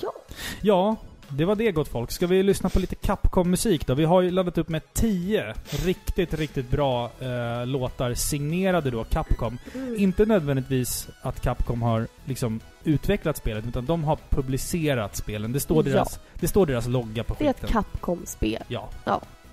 [0.00, 0.12] Ja.
[0.61, 0.96] Ja,
[1.29, 2.11] det var det gott folk.
[2.11, 3.94] Ska vi lyssna på lite Capcom-musik då?
[3.94, 9.59] Vi har ju laddat upp med 10 riktigt, riktigt bra eh, låtar signerade då Capcom.
[9.74, 9.96] Mm.
[9.98, 15.53] Inte nödvändigtvis att Capcom har liksom utvecklat spelet, utan de har publicerat spelen.
[15.53, 15.92] Det står Ja.
[15.92, 17.70] deras, det står deras logga på Det är ett skiten.
[17.70, 18.62] Capcom-spel.
[18.68, 18.88] Ja.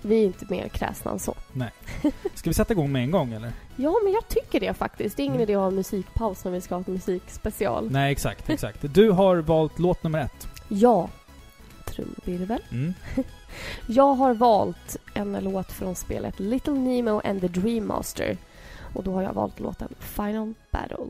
[0.02, 1.36] Vi är inte mer kräsna än så.
[2.34, 3.52] Ska vi sätta igång med en gång eller?
[3.76, 5.18] Ja, men jag tycker det faktiskt.
[5.18, 5.44] Det är ingen Mm.
[5.44, 7.92] idé att ha en musikpaus när vi ska ha ett musikspecial.
[7.92, 8.78] Nej, exakt, exakt.
[8.94, 10.48] Du har valt låt nummer ett.
[10.68, 11.10] Ja.
[11.86, 12.62] Trumvirvel.
[12.72, 12.94] Mm.
[13.88, 18.38] Jag har valt en låt från spelet Little Nemo and the Dream Master.
[18.94, 21.06] Och då har jag valt låten Final Battle.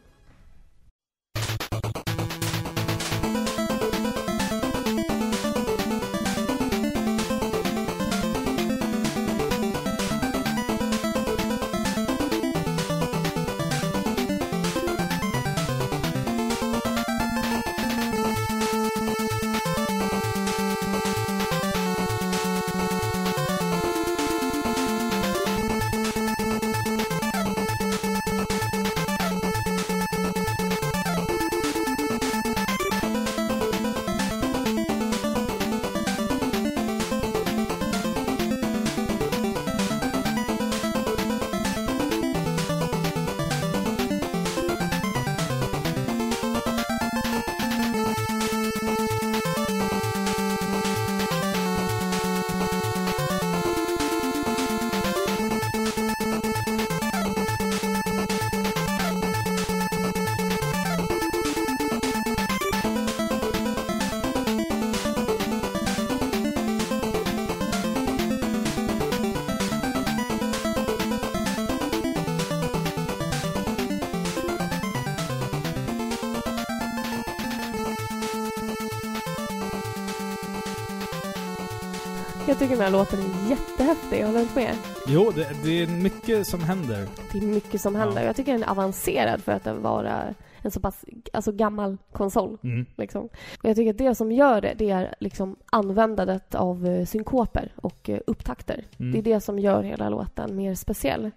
[82.51, 84.75] Jag tycker den här låten är jättehäftig, håller du inte med?
[85.07, 87.07] Jo, det, det är mycket som händer.
[87.31, 88.21] Det är mycket som händer.
[88.21, 88.27] Ja.
[88.27, 92.57] Jag tycker den är avancerad för att vara en så pass alltså, gammal konsol.
[92.63, 92.85] Mm.
[92.97, 93.21] Liksom.
[93.61, 97.71] Och jag tycker att det som gör det, det är liksom användandet av eh, synkoper
[97.75, 98.83] och eh, upptakter.
[98.99, 99.11] Mm.
[99.11, 101.31] Det är det som gör hela låten mer speciell.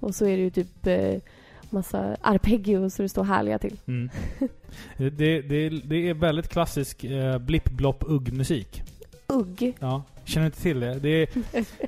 [0.00, 1.20] Och så är det ju typ eh,
[1.70, 3.80] massa arpeggio så det står härliga till.
[3.86, 4.10] Mm.
[4.96, 8.82] det, det, det är väldigt klassisk eh, blipp-blopp-ugg-musik.
[9.28, 9.76] Ugg.
[9.80, 10.94] Ja, känner inte till det.
[10.94, 11.28] Det är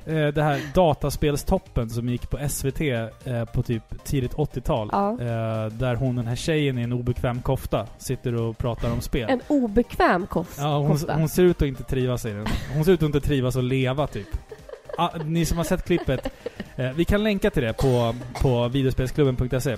[0.27, 4.89] eh, det här dataspelstoppen som gick på SVT eh, på typ tidigt 80-tal.
[4.91, 5.11] Ja.
[5.11, 9.29] Eh, där hon, den här tjejen i en obekväm kofta, sitter och pratar om spel.
[9.29, 10.57] En obekväm kost.
[10.57, 11.15] Ja, hon, kofta.
[11.15, 12.47] hon ser ut att inte trivas i den.
[12.73, 14.27] Hon ser ut att inte trivas och leva typ.
[14.97, 16.31] Ah, ni som har sett klippet,
[16.75, 19.77] eh, vi kan länka till det på, på videospelsklubben.se.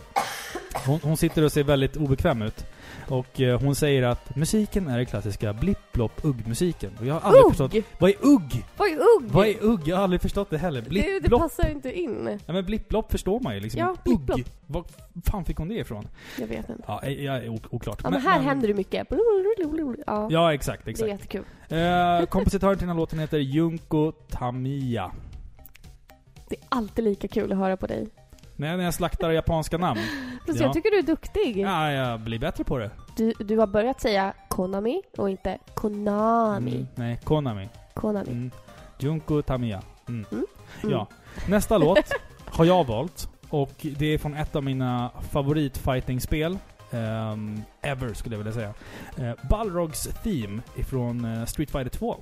[0.86, 2.66] Hon, hon sitter och ser väldigt obekväm ut.
[3.12, 6.92] Och eh, hon säger att musiken är den klassiska blipp-blopp-ugg-musiken.
[7.00, 7.74] Och jag har aldrig förstått...
[7.74, 7.84] Ugg!
[8.00, 8.66] Vad är ugg?
[8.78, 9.32] Vad är ugg?
[9.32, 9.82] Vad är ugg?
[9.88, 10.82] Jag har aldrig förstått det heller.
[10.82, 11.42] det, det Blipp-blopp?
[11.42, 12.40] passar ju inte in.
[12.46, 13.80] Ja men blipp-blopp förstår man ju liksom.
[13.80, 14.40] Ja, blipp-blopp.
[14.40, 14.46] Ugg?
[14.68, 14.84] Var
[15.26, 16.08] fan fick hon det ifrån?
[16.40, 16.84] Jag vet inte.
[16.88, 18.00] Ja, jag jag är ok- oklart.
[18.04, 19.08] Ja, men här händer det mycket.
[20.08, 21.10] Ja, Ja, exakt, det är exakt.
[21.12, 21.44] jättekul.
[21.70, 25.12] Eh, kompositören till den här låten heter Junko Tamiya.
[26.50, 28.08] Det är alltid lika kul att höra på dig.
[28.56, 30.00] När när jag slaktar japanska namn.
[30.48, 30.66] Fast Ja.
[30.66, 31.58] jag tycker du är duktig.
[31.58, 32.92] Ja, jag blir bättre på det.
[33.16, 36.72] Du, du har börjat säga Konami och inte Konami.
[36.76, 37.70] Mm, nej, Konami.
[37.94, 38.32] Konami.
[38.32, 38.52] Mm.
[39.00, 39.82] Junko Tamiya.
[40.08, 40.26] Mm.
[40.32, 40.46] Mm.
[40.84, 41.08] Ja.
[41.48, 42.12] Nästa låt
[42.46, 43.30] har jag valt.
[43.50, 46.58] Och det är från ett av mina favoritfighting-spel.
[46.92, 48.74] ehm, ever, skulle jag vilja säga.
[49.20, 52.18] Uh, Balrogs Theme ifrån eh, Street Fighter 2.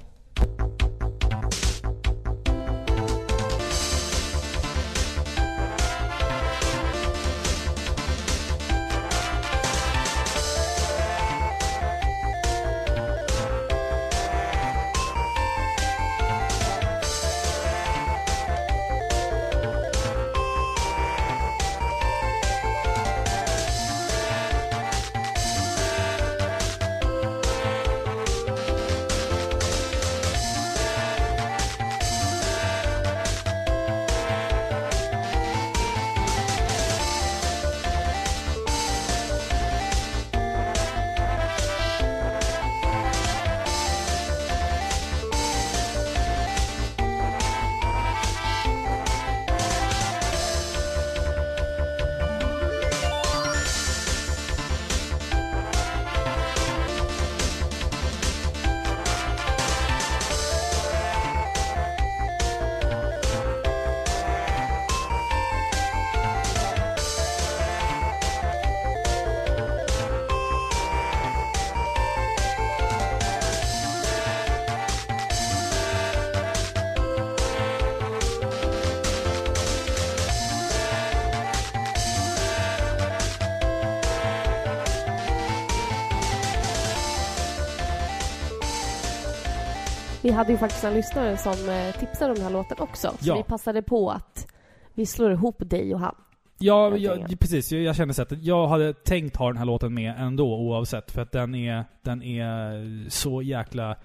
[90.29, 93.07] Vi hade ju faktiskt en lyssnare som eh, tipsade om den här låten också.
[93.07, 93.35] Så Ja.
[93.37, 94.47] vi passade på att
[94.93, 96.15] vi slår ihop dig och han.
[96.57, 97.71] Ja, Jag precis.
[97.71, 101.11] Jag, jag känner så att jag hade tänkt ha den här låten med ändå oavsett.
[101.11, 103.95] För att den är, den är så jäkla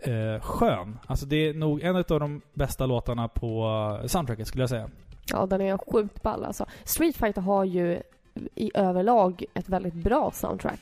[0.00, 0.98] eh, skön.
[1.06, 3.64] Alltså det är nog en av de bästa låtarna på
[4.02, 4.90] eh, soundtracket skulle jag säga.
[5.32, 6.66] Ja, den är sjukt ball alltså.
[6.84, 8.02] Street Fighter har ju
[8.54, 10.80] i överlag ett väldigt bra soundtrack.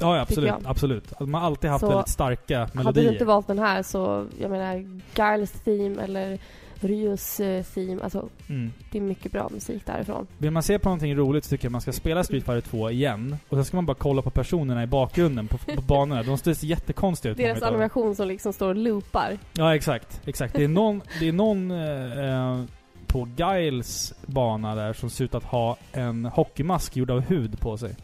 [0.00, 0.52] Ja, absolut.
[0.64, 1.20] Absolut.
[1.20, 3.04] Man har alltid haft Så, väldigt starka Hade melodier.
[3.04, 4.74] du inte valt den här så, jag menar,
[5.16, 6.38] Giles theme eller
[6.82, 8.72] Ryos eh, theme, alltså Mm.
[8.90, 10.26] det är mycket bra musik därifrån.
[10.38, 12.90] Vill man se på någonting roligt så tycker jag man ska spela Street Fighter 2
[12.90, 13.36] igen.
[13.48, 16.22] Och sen ska man bara kolla på personerna i bakgrunden på, på banorna.
[16.22, 17.38] De ser jättekonstiga ut.
[17.38, 19.38] Deras animation som liksom står och loopar.
[19.52, 20.20] Ja, exakt.
[20.24, 20.54] Exakt.
[20.54, 22.62] Det är någon, det är någon eh, eh,
[23.06, 27.76] på Giles bana där som ser ut att ha en hockeymask gjord av hud på
[27.78, 27.96] sig.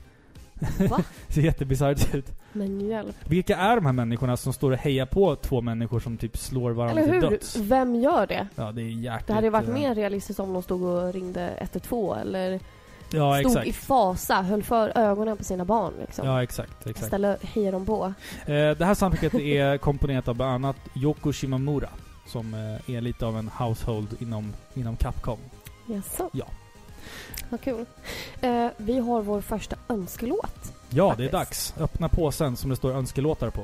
[0.91, 1.03] Va?
[1.29, 2.33] ser jättebisarrt ut.
[2.53, 3.17] Men hjälp.
[3.25, 6.71] Vilka är de här människorna som står och hejar på två människor som typ slår
[6.71, 7.31] varandra Eller till hur?
[7.31, 7.57] döds?
[7.57, 8.49] Vem gör det?
[8.55, 9.27] Ja, det är jäkligt...
[9.27, 12.61] Det hade ju varit eh, mer realistiskt om de stod och ringde 112 eller
[13.11, 13.67] Ja, stod exakt.
[13.67, 16.27] i fasa, höll för ögonen på sina barn liksom.
[16.27, 16.87] Ja, exakt.
[16.87, 17.07] exakt.
[17.07, 18.05] Ställa, hejar de på.
[18.47, 21.89] Eh, det här soundtracket är komponerat av bland annat Yoko Shimamura.
[22.27, 25.39] Som eh, är lite av en household inom, inom Capcom.
[25.87, 26.31] Jaså?
[26.33, 26.45] Ja.
[27.51, 27.87] Vad kul.
[28.41, 30.73] Eh, vi har vår första önskelåt.
[30.91, 31.31] Ja, Faktiskt.
[31.33, 31.75] det är dags.
[31.79, 33.63] Öppna påsen som det står önskelåtar på.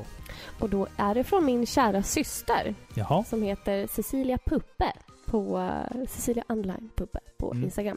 [0.61, 3.25] Och då är det från min kära syster Jaha.
[3.25, 4.93] som heter Cecilia Puppe
[5.27, 7.65] på eh, Cecilia Underline Puppe på Mm.
[7.65, 7.97] Instagram.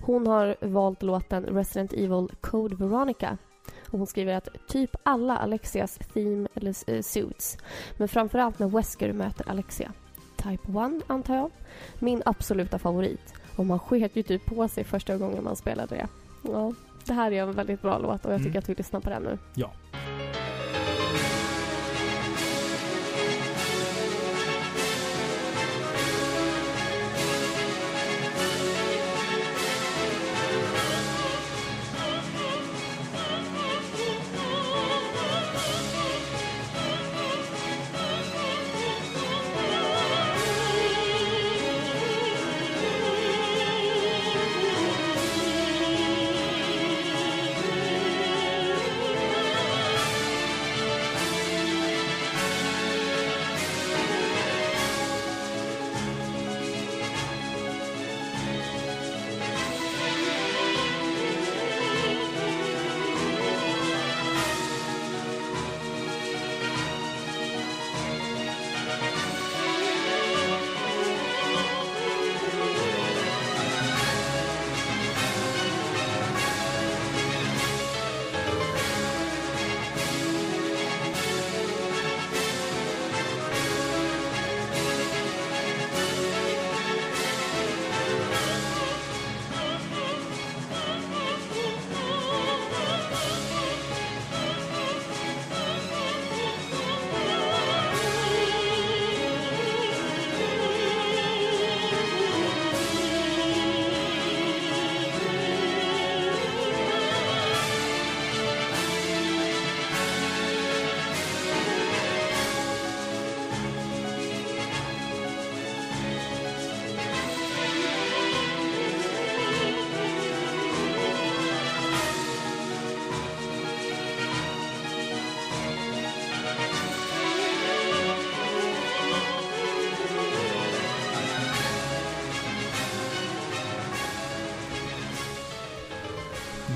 [0.00, 3.38] Hon har valt låten Resident Evil Code Veronica.
[3.90, 7.56] Och hon skriver att typ alla Alexias theme eller eh, suits.
[7.96, 9.92] Men framförallt när Wesker möter Alexia.
[10.36, 11.50] Type 1 antar jag.
[11.98, 13.34] Min absoluta favorit.
[13.56, 16.06] Och man sket ju typ på sig första gången man spelade det.
[16.42, 16.72] Ja,
[17.04, 18.58] det här är en väldigt bra låt och jag tycker Mm.
[18.58, 19.38] att vi lyssnar på den nu.
[19.54, 19.70] Ja.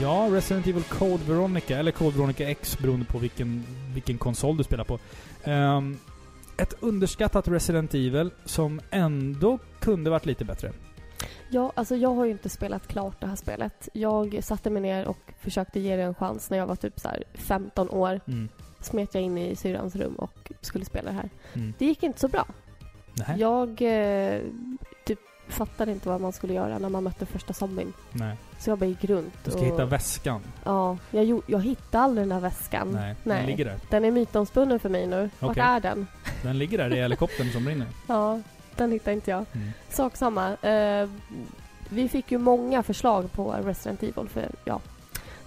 [0.09, 4.65] Ja, Resident Evil Code Veronica, eller Code Veronica X beroende på vilken, vilken konsol du
[4.65, 4.99] spelar på.
[5.45, 5.99] Ehm,
[6.57, 10.73] ett underskattat Resident Evil som ändå kunde varit lite bättre.
[11.51, 13.89] Ja, alltså jag har ju inte spelat klart det här spelet.
[13.93, 17.09] Jag satte mig ner och försökte ge det en chans när jag var typ så
[17.09, 18.21] här 15 år.
[18.27, 18.49] Mm.
[18.81, 21.31] Smet jag in i syrrans rum och skulle spela det här.
[21.53, 21.75] Mm.
[21.79, 22.47] Det gick inte så bra.
[23.15, 23.41] Nej.
[23.41, 24.41] Jag eh,
[25.05, 27.93] typ fattade inte vad man skulle göra när man mötte första zombien.
[28.13, 28.37] Nej.
[28.59, 29.35] Så jag bara gick runt.
[29.45, 30.41] Du ska och, hitta väskan.
[30.65, 32.91] Ja, jag, jag hittade aldrig den här väskan.
[32.93, 33.37] Nej, Nej.
[33.37, 33.77] den ligger där.
[33.91, 35.31] Den är mytomspunnen för mig nu.
[35.39, 35.63] Vart Okej.
[35.63, 36.07] är den?
[36.43, 37.87] Den ligger där i helikoptern som brinner.
[38.07, 38.41] Ja,
[38.77, 39.45] den hittar inte jag.
[39.53, 39.71] Mm.
[39.91, 40.57] Sak samma.
[40.57, 41.09] Eh,
[41.89, 44.81] vi fick ju många förslag på Resident Evil för, ja,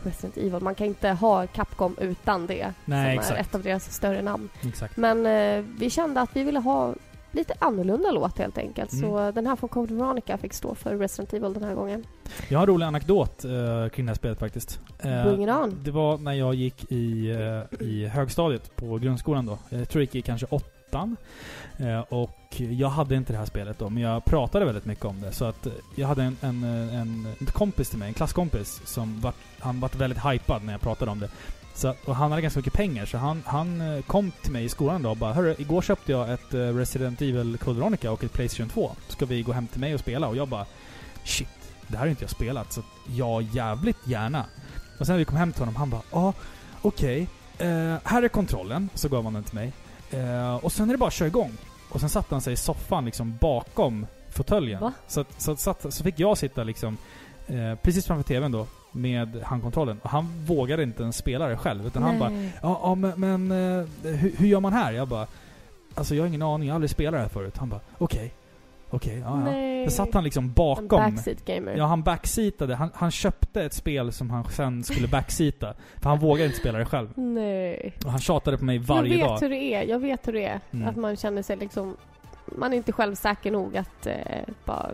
[0.03, 0.59] Resident Evil.
[0.63, 2.73] Man kan inte ha Capcom utan det.
[2.85, 3.37] Nej, som exakt.
[3.37, 4.49] är ett av deras större namn.
[4.67, 4.97] Exakt.
[4.97, 6.93] Men eh, vi kände att vi ville ha
[7.31, 8.93] lite annorlunda låt helt enkelt.
[8.93, 9.09] Mm.
[9.09, 12.05] Så den här från Code Veronica fick stå för Resident Evil den här gången.
[12.49, 14.79] Jag har en rolig anekdot eh, kring det här spelet faktiskt.
[14.99, 15.79] Eh, Bring it on.
[15.83, 19.57] Det var när jag gick i, eh, i högstadiet på grundskolan då.
[19.69, 21.17] Jag tror jag gick i kanske åttan.
[21.77, 25.21] Eh, och jag hade inte det här spelet då, men jag pratade väldigt mycket om
[25.21, 25.31] det.
[25.31, 28.81] Så att eh, jag hade en, en, eh, en, en kompis till mig, en klasskompis,
[28.85, 31.29] som var, han var väldigt hypad när jag pratade om det.
[31.73, 34.65] Så, att- och han hade ganska mycket pengar, så han, han eh, kom till mig
[34.65, 38.11] i skolan då och bara Hörru, igår köpte jag ett eh, Resident Evil Code Veronica
[38.11, 38.91] och ett Playstation 2.
[39.07, 40.27] Ska vi gå hem till mig och spela?
[40.27, 40.65] Och jag bara
[41.23, 41.47] Shit,
[41.87, 42.81] det här har inte jag spelat, så
[43.15, 44.45] ja, jävligt gärna.
[44.99, 46.33] Och sen när vi kom hem till honom, han bara ja,
[46.81, 47.27] okej.
[47.57, 48.89] eh, här är kontrollen.
[48.93, 49.71] Så gav han den till mig.
[50.11, 51.51] Eh, och sen är det bara att köra igång.
[51.89, 54.91] Och sen satte han sig i soffan liksom bakom fåtöljen.
[55.07, 56.97] Så, så, så, så fick jag sitta liksom
[57.47, 59.99] eh, precis framför TVn då med handkontrollen.
[60.03, 61.87] Och han vågade inte ens spela det själv.
[61.87, 62.53] Utan han bara Nej.
[62.61, 64.91] Ja, ja men, men eh, hur, hur gör man här?
[64.91, 65.27] Jag bara
[65.95, 67.57] Alltså jag har ingen aning, jag har aldrig spelat det här förut.
[67.57, 68.33] Han bara okej.
[68.89, 69.35] Okej, ja ja.
[69.35, 69.85] Nej.
[69.85, 70.87] Då satt han liksom En bakom.
[70.87, 71.75] backseat gamer.
[71.77, 72.75] Ja, han backseatade.
[72.75, 75.73] Han, han köpte ett spel som han sen skulle backseata.
[76.01, 77.09] För han vågade inte spela det själv.
[77.15, 77.93] Nej.
[78.05, 79.39] Och han tjatade på mig varje jag vet dag.
[79.39, 79.83] hur det är.
[79.83, 80.59] Jag vet hur det är.
[80.71, 80.87] Mm.
[80.87, 81.97] Att man känner sig liksom...
[82.45, 84.15] Man är inte själv säker nog att eh,
[84.65, 84.89] bara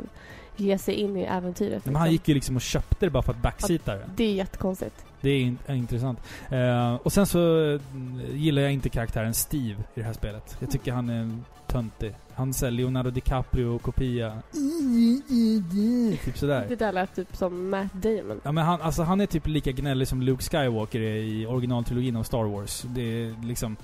[0.60, 1.86] ge sig in i äventyret.
[1.86, 2.12] Men han liksom.
[2.12, 4.10] gick ju liksom och köpte det bara för att backseata det.
[4.16, 5.06] Det är jättekonstigt.
[5.22, 6.20] Det är, in, är intressant.
[6.50, 10.58] Eh, och sen så mm, gillar jag inte karaktären Steve i det här spelet.
[10.60, 11.32] Jag tycker han är
[11.68, 12.16] töntig.
[12.34, 14.42] Han är Leonardo DiCaprio-kopia.
[16.26, 16.66] Typ sådär.
[16.70, 18.42] Det där lät typ som Matt Damon.
[18.44, 22.16] Ja men han, alltså han är typ lika gnällig som Luke Skywalker är i originaltrilogin
[22.16, 22.82] av Star Wars.
[22.82, 23.78] Det är liksom...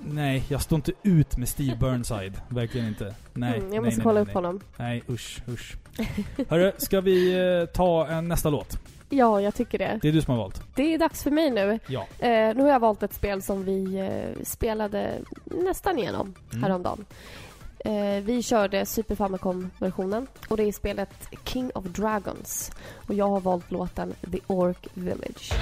[0.00, 2.40] Nej, jag står inte ut med Steve Burnside.
[2.48, 3.14] Verkligen inte.
[3.32, 3.58] Nej.
[3.58, 4.34] Mm, jag måste nej, kolla nej, upp nej.
[4.34, 4.60] honom.
[4.76, 5.76] Nej, usch, usch.
[6.48, 8.78] Hörru, ska vi eh, ta en nästa låt?
[9.10, 9.98] Ja, jag tycker det.
[10.02, 10.62] Det är du som har valt.
[10.74, 11.78] Det är dags för mig nu.
[11.86, 12.06] Ja.
[12.18, 15.12] Eh, nu har jag valt ett spel som vi eh, spelade
[15.44, 16.62] nästan igenom Mm.
[16.62, 17.04] häromdagen.
[17.84, 21.10] Eh, vi körde Super Famicom-versionen och det är spelet
[21.44, 22.70] King of Dragons.
[23.08, 25.52] Och jag har valt låten The Orc Village.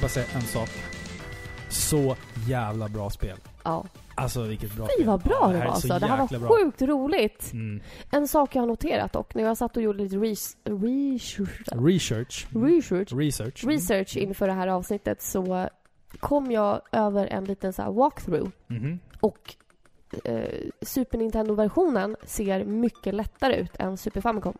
[0.00, 0.68] Bara säga en sak.
[1.68, 2.16] Så
[2.48, 3.36] jävla bra spel.
[3.64, 3.86] Ja.
[4.14, 5.88] Alltså vilket bra Fy vad bra Ja, det var alltså.
[5.98, 6.48] Det här var bra.
[6.48, 7.52] sjukt roligt.
[7.52, 7.80] Mm.
[8.10, 11.40] En sak jag har noterat dock, när jag satt och gjorde lite res- research,
[11.86, 12.46] Research.
[12.54, 13.64] research, Research.
[13.64, 15.68] research inför det här avsnittet så
[16.20, 18.98] kom jag över en liten så walkthrough Mhm.
[19.20, 19.54] och
[20.24, 20.44] eh,
[20.82, 24.54] Super Nintendo-versionen ser mycket lättare ut än Super Famicom.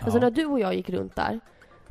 [0.00, 0.22] Alltså Ja.
[0.22, 1.40] när du och jag gick runt där,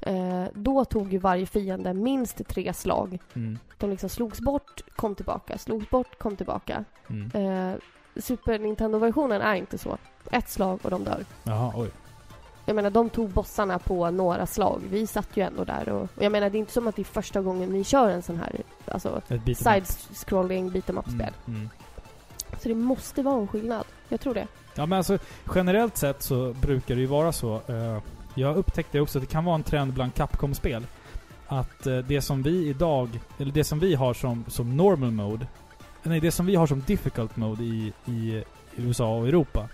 [0.01, 3.19] eh, då tog ju varje fiende minst tre slag.
[3.33, 3.59] Mm.
[3.77, 6.83] De liksom slogs bort, kom tillbaka, slogs bort, kom tillbaka.
[7.09, 7.31] Mm.
[7.71, 7.75] Eh,
[8.21, 9.97] Super Nintendo-versionen är inte så.
[10.31, 11.25] Ett slag och de dör.
[11.43, 11.89] Jaha, oj.
[12.65, 14.81] Jag menar, de tog bossarna på några slag.
[14.89, 17.01] Vi satt ju ändå där och, och jag menar, det är inte som att det
[17.01, 19.21] är första gången vi kör en sån här, alltså,
[19.55, 21.33] side-scrolling beat'em up-spel.
[21.47, 21.59] Mm.
[21.59, 21.69] Mm.
[22.61, 23.85] Så det måste vara en skillnad.
[24.09, 24.47] Jag tror det.
[24.75, 25.17] Ja men alltså
[25.55, 27.53] generellt sett så brukar det ju vara så.
[27.55, 27.97] eh,
[28.35, 30.85] jag upptäckte också att det kan vara en trend bland Capcom-spel.
[31.47, 33.09] Att eh, det som vi idag,
[33.39, 35.47] eller det som vi har som, som normal mode,
[36.03, 38.43] nej det som vi har som difficult mode i, i
[38.75, 39.69] USA och Europa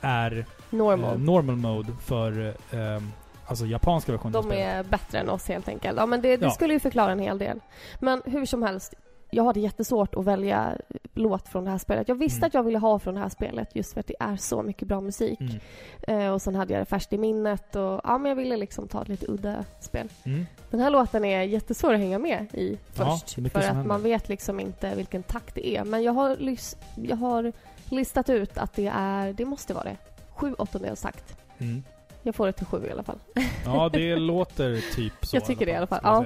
[0.00, 1.14] är Normal.
[1.14, 3.02] eh, normal mode för eh,
[3.46, 5.98] alltså japanska versioner De är bättre än oss helt enkelt.
[5.98, 6.50] Ja, men det, det Ja.
[6.50, 7.60] skulle ju förklara en hel del.
[8.00, 8.94] Men hur som helst,
[9.34, 10.76] jag hade jättesvårt att välja
[11.14, 12.08] låt från det här spelet.
[12.08, 12.46] Jag visste Mm.
[12.46, 14.88] att jag ville ha från det här spelet just för att det är så mycket
[14.88, 15.40] bra musik.
[15.40, 16.20] Mm.
[16.20, 18.88] Eh, och sen hade jag det färskt i minnet och ja, men jag ville liksom
[18.88, 20.08] ta ett lite udda spel.
[20.24, 20.46] Mm.
[20.70, 23.36] Den här låten är jättesvår att hänga med i Ja, först.
[23.36, 23.84] mycket för att händer.
[23.84, 25.84] man vet liksom inte vilken takt det är.
[25.84, 27.52] Men jag har, lys- jag har
[27.90, 29.96] listat ut att det är, det måste vara det,
[30.34, 31.36] sju åttondels takt.
[31.58, 31.82] Mm.
[32.22, 33.18] Jag får det till sju i alla fall.
[33.64, 35.36] Ja, det låter typ så.
[35.36, 36.00] Jag tycker det i alla fall.
[36.02, 36.24] Ja.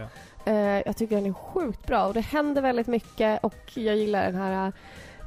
[0.49, 4.25] Eh, jag tycker den är sjukt bra och det händer väldigt mycket och jag gillar
[4.25, 4.73] den här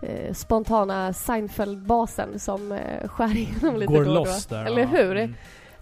[0.01, 4.65] eh, spontana Seinfeld-basen som eh, skär igenom lite Går då loss där.
[4.65, 4.87] Eller ja.
[4.87, 5.15] hur?
[5.17, 5.35] Mm.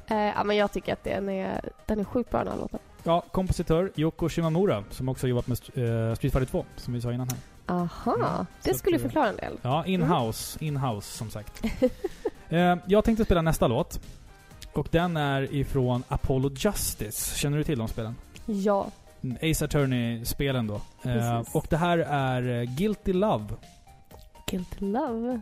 [0.07, 2.79] Eh, ja, men jag tycker att den är, den är sjukt bra den här låten.
[3.03, 7.13] Ja, kompositör Yoko Shimamura som också jobbat med eh, Street Fighter 2, som vi sa
[7.13, 7.37] innan här.
[7.75, 9.57] Aha, Mm, det skulle att, förklara en del.
[9.61, 10.65] Ja, in-house.
[10.65, 11.63] In-house, som sagt.
[12.49, 13.99] eh, jag tänkte spela nästa låt.
[14.73, 17.37] Och den är ifrån Apollo Justice.
[17.37, 18.15] Känner du till de spelen?
[18.45, 19.08] Ja, Mm,
[19.41, 20.81] Ace Attorney-spelen då.
[21.09, 23.45] Eh, och det här är eh, Guilty Love.
[24.47, 25.41] Guilty Love.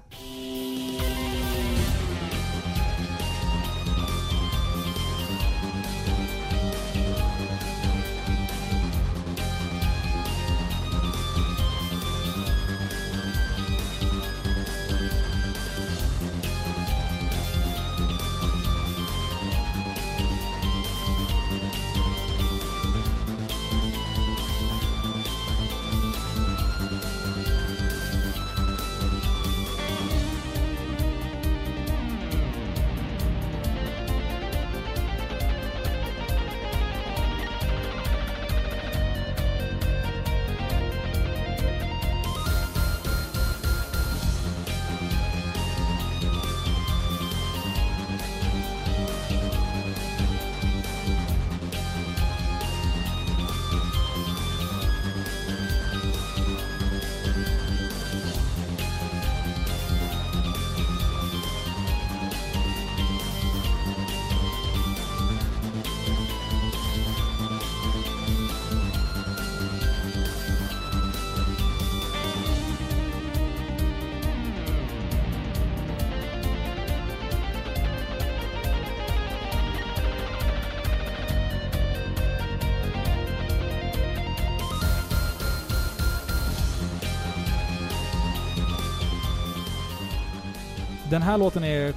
[91.27, 91.93] Här låten är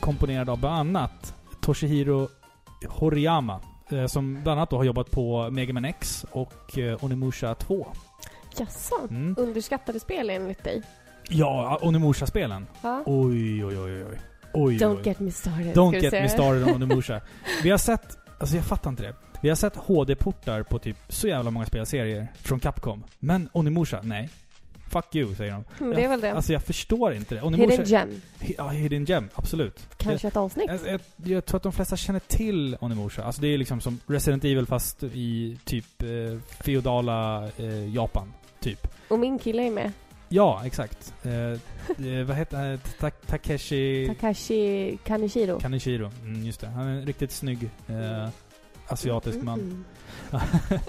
[0.00, 2.28] komponerad av bland annat Toshihiro
[2.88, 3.60] Horiyama.
[3.90, 7.86] eh, Som bland annat då har jobbat på Mega Man X och eh, Onimusha 2.
[8.58, 8.94] Jaså?
[9.10, 9.34] Mm.
[9.38, 10.82] Underskattade spel enligt dig?
[11.28, 12.66] Ja, Onimusha-spelen.
[12.82, 13.02] Ja.
[13.06, 14.18] Oj, oj, oj, oj.
[14.54, 15.02] oj, Don't oj.
[15.04, 15.74] get me started.
[15.76, 17.20] Don't get me started on Onimusha.
[17.62, 19.14] Vi har sett, alltså jag fattar inte det.
[19.40, 23.04] Vi har sett HD-portar på typ så jävla många spelserier från Capcom.
[23.18, 24.30] Men Onimusha, nej.
[25.02, 25.94] Fuck you, säger de.
[25.94, 26.32] Det är väl det.
[26.32, 27.42] Alltså jag förstår inte det.
[27.42, 28.20] Onimusha, Hidden Gem.
[28.40, 29.86] Hi- Ja, Hidden Gem, absolut.
[29.96, 30.70] Kanske ett avsnitt.
[30.84, 31.00] Jag, jag,
[31.34, 33.22] jag tror att de flesta känner till Onimusha.
[33.24, 36.08] Alltså det är liksom som Resident Evil fast i typ eh,
[36.64, 38.32] feodala eh, Japan.
[38.60, 38.86] Typ.
[39.08, 39.92] Och min kille är med.
[40.28, 41.14] Ja, exakt.
[41.22, 42.78] Eh, eh, vad heter han?
[43.00, 45.58] Ta Takeshi Takashi Kanishiro.
[45.60, 46.10] Kanishiro.
[46.22, 46.66] Mm, just det.
[46.66, 48.28] Han är en riktigt snygg eh,
[48.88, 49.60] asiatisk man.
[49.60, 49.84] Mm.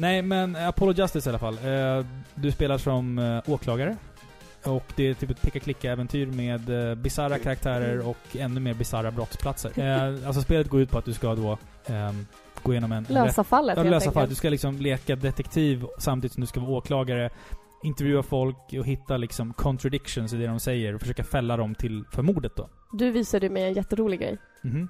[0.00, 1.54] Nej, men Apollo Justice i alla fall.
[1.54, 3.96] Eh, du spelar som eh, åklagare.
[4.64, 8.06] Och det är typ ett picka-klicka-äventyr med eh, bisarra karaktärer Mm.
[8.06, 9.72] och ännu mer bisarra brottsplatser.
[9.78, 12.26] Eh, alltså spelet går ut på att du ska då ehm,
[12.62, 13.06] gå igenom en...
[13.08, 14.20] Lösa fallet Ja, lösa fall.
[14.20, 14.30] enkelt.
[14.30, 17.30] Du ska liksom leka detektiv samtidigt som du ska vara åklagare.
[17.82, 22.04] Intervjua folk och hitta liksom contradictions i det de säger och försöka fälla dem till
[22.12, 22.68] för mordet då.
[22.92, 24.38] Du visade mig en jätterolig grej.
[24.62, 24.88] Mhm.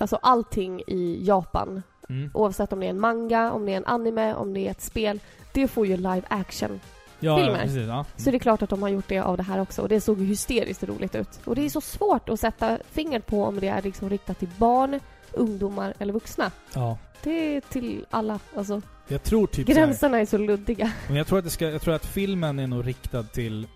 [0.00, 2.30] Alltså allting i Japan, Mm.
[2.34, 4.80] oavsett om det är en manga, om det är en anime, om det är ett
[4.82, 5.20] spel,
[5.52, 6.80] det får ju live action.
[7.20, 7.52] Ja, Filmer.
[7.58, 7.86] ja, precis.
[7.88, 8.04] Ja.
[8.16, 9.82] Så det är klart att de har gjort det av det här också.
[9.82, 11.40] Och det såg hysteriskt roligt ut.
[11.44, 14.48] Och det är så svårt att sätta fingret på om det är liksom riktat till
[14.58, 15.00] barn,
[15.32, 16.50] ungdomar eller vuxna.
[16.74, 16.98] ja.
[17.22, 18.38] Det är till alla.
[18.56, 20.92] Alltså, Jag tror typ så gränserna är så luddiga.
[21.06, 23.66] Men jag tror att det ska, jag tror att filmen är nog riktad till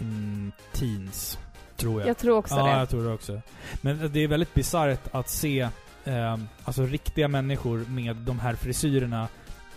[0.00, 1.38] mm, teens.
[1.76, 2.08] Tror jag.
[2.08, 2.70] Jag tror också ja, det.
[2.78, 3.40] jag tror det också.
[3.80, 5.68] Men det är väldigt bisarrt att se
[6.04, 9.28] ehm, alltså riktiga människor med de här frisyrerna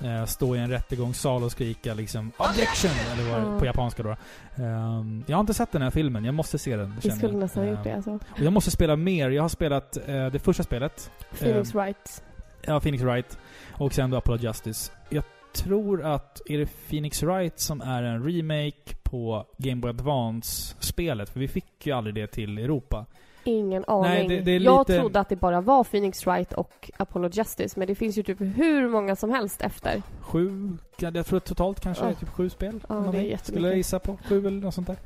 [0.03, 3.59] eh, stå i en rättegångssal och skrika liksom 'Objection!' eller vad, Ja.
[3.59, 4.15] på japanska då.
[4.63, 6.95] Ehm, jag har inte sett den här filmen, jag måste se den.
[7.03, 8.11] Vi skulle nästan ha gjort det Ehm, alltså.
[8.31, 9.29] och jag måste spela mer.
[9.29, 11.11] Jag har spelat eh, det första spelet.
[11.39, 12.23] Phoenix ehm, Wright.
[12.61, 13.37] Ja, Phoenix Wright.
[13.71, 14.91] Och sen då Apollo Justice.
[15.09, 15.23] Jag
[15.53, 21.29] tror att, är det Phoenix Wright som är en remake på Game Boy Advance-spelet?
[21.29, 23.05] För vi fick ju aldrig det till Europa.
[23.47, 24.11] Ingen aning.
[24.11, 27.29] Nej, det- det är Jag lite- trodde att det bara var Phoenix Wright och Apollo
[27.33, 30.01] Justice, men det finns ju typ hur många som helst efter.
[30.21, 32.09] Sju, jag tror totalt kanske Ja.
[32.09, 32.79] är typ sju spel.
[32.89, 33.11] Ja, någonting.
[33.21, 33.45] det är jättemycket.
[33.45, 34.17] Skulle jag gissa på.
[34.29, 34.97] Sju eller något sånt där.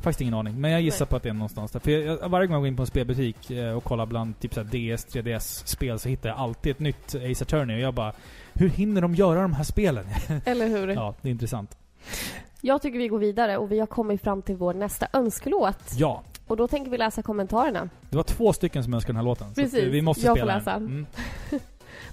[0.00, 0.60] Faktiskt ingen aning.
[0.60, 1.10] Men jag gissar Nej.
[1.10, 1.80] på att det är någonstans där.
[1.80, 4.38] För jag, jag, varje gång jag går in på en spelbutik eh, och kollar bland
[4.40, 7.76] typ så DS, 3DS-spel så hittar jag alltid ett nytt Ace Attorney.
[7.76, 8.12] Och jag bara,
[8.54, 10.04] hur hinner de göra de här spelen?
[10.44, 10.88] Eller hur?
[10.88, 11.78] ja, det är intressant.
[12.60, 15.92] Jag tycker vi går vidare och vi har kommit fram till vår nästa önskelåt.
[15.96, 17.88] Ja, Och då tänker vi läsa kommentarerna.
[18.10, 19.54] Det var två stycken som önskade den här låten.
[19.54, 19.84] Precis.
[19.84, 20.72] vi måste Jag spela får läsa.
[20.72, 20.86] den.
[20.86, 21.06] Mm.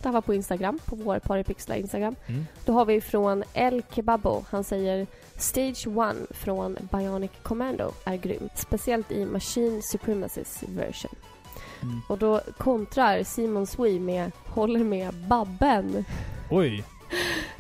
[0.02, 2.16] Det här var på Instagram, på vår Paripixla Instagram.
[2.28, 2.46] Mm.
[2.66, 4.46] Då har vi från El Kebabo.
[4.50, 8.50] Han säger Stage 1 från Bionic Commando är grym.
[8.56, 11.12] Speciellt i Machine Supremacy's version.
[11.82, 12.02] Mm.
[12.10, 16.06] Och då kontrar Simon Swee med Håller med Babben.
[16.52, 16.84] Oj.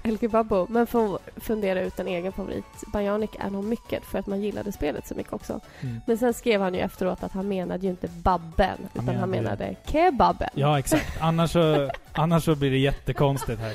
[0.04, 0.68] El Gibabbo.
[0.70, 2.66] Men får fundera ut en egen favorit.
[2.94, 5.60] Bionic är nog mycket för att man gillade spelet så mycket också.
[5.82, 6.02] Mm.
[6.08, 9.30] Men sen skrev han ju efteråt att han menade ju inte Babben, utan menade han
[9.30, 9.92] menade det.
[9.92, 10.50] kebaben.
[10.54, 11.22] Ja, exakt.
[11.22, 13.74] Annars så, annars så blir det jättekonstigt här.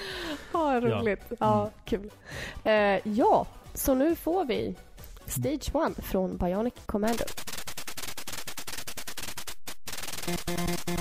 [0.53, 1.25] Ja, roligt.
[1.29, 1.73] Ja, ja mm.
[1.85, 2.11] kul.
[2.67, 4.75] Uh, ja, så nu får vi
[5.27, 7.25] Stage 1 från Bionic Commando.
[10.25, 10.93] Thank.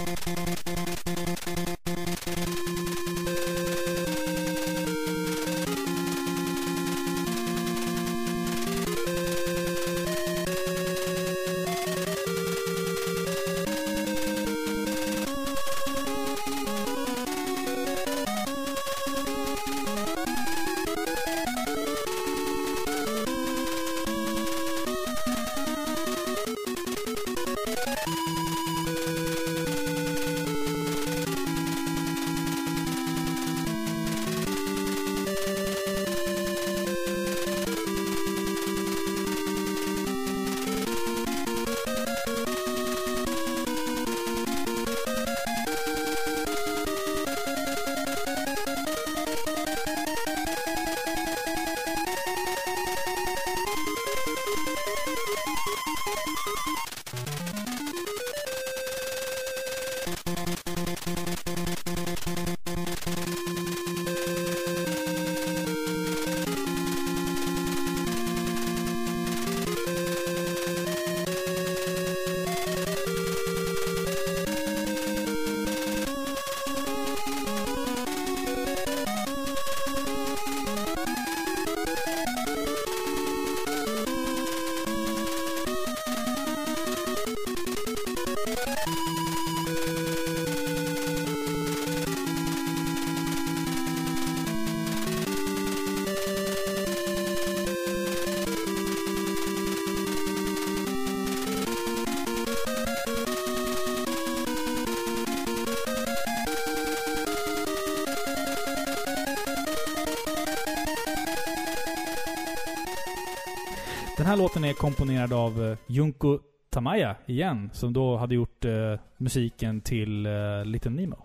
[114.31, 118.71] Här låten är komponerad av eh, Junko Tamaya igen, som då hade gjort eh,
[119.17, 121.15] musiken till eh, Little Nemo.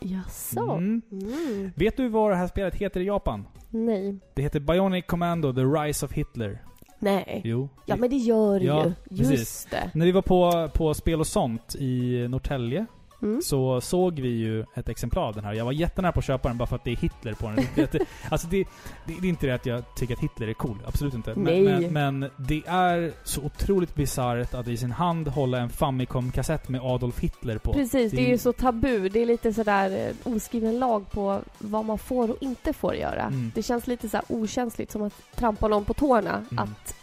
[0.00, 0.70] Jaså?
[0.70, 1.02] Mm.
[1.12, 1.70] Mm.
[1.76, 3.46] Vet du vad det här spelet heter i Japan?
[3.70, 4.18] Nej.
[4.34, 6.58] Det heter Bionic Commando The Rise of Hitler.
[6.98, 7.40] Nej.
[7.44, 7.68] Jo.
[7.86, 8.92] Ja, men det gör det Ja, ju.
[9.10, 9.68] Just precis.
[9.70, 9.90] det.
[9.94, 12.86] När vi var på, på Spel och sånt i Norrtälje
[13.26, 13.42] Mm.
[13.42, 15.52] så såg vi ju ett exemplar av den här.
[15.52, 17.66] Jag var jättenära på att köpa den bara för att det är Hitler på den.
[17.74, 18.64] Det, alltså det,
[19.06, 20.78] det, det är inte det att jag tycker att Hitler är cool.
[20.86, 21.34] Absolut inte.
[21.34, 21.90] Men, Nej.
[21.90, 26.80] men, men det är så otroligt bisarrt att i sin hand hålla en Famicom-kassett med
[26.84, 27.72] Adolf Hitler på.
[27.72, 29.08] Precis, det är Det- ju så tabu.
[29.08, 29.90] Det är lite sådär
[30.24, 33.22] eh, oskriven lag på vad man får och inte får göra.
[33.22, 33.52] Mm.
[33.54, 36.46] Det känns lite så okänsligt, som att trampa någon på tårna.
[36.50, 36.58] Mm.
[36.64, 36.94] Att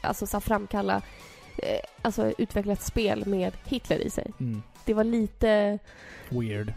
[0.00, 1.02] alltså, så framkalla,
[2.02, 4.26] alltså utveckla ett spel med Hitler i sig.
[4.40, 4.62] Mm.
[4.84, 5.78] Det var lite
[6.28, 6.72] Weird.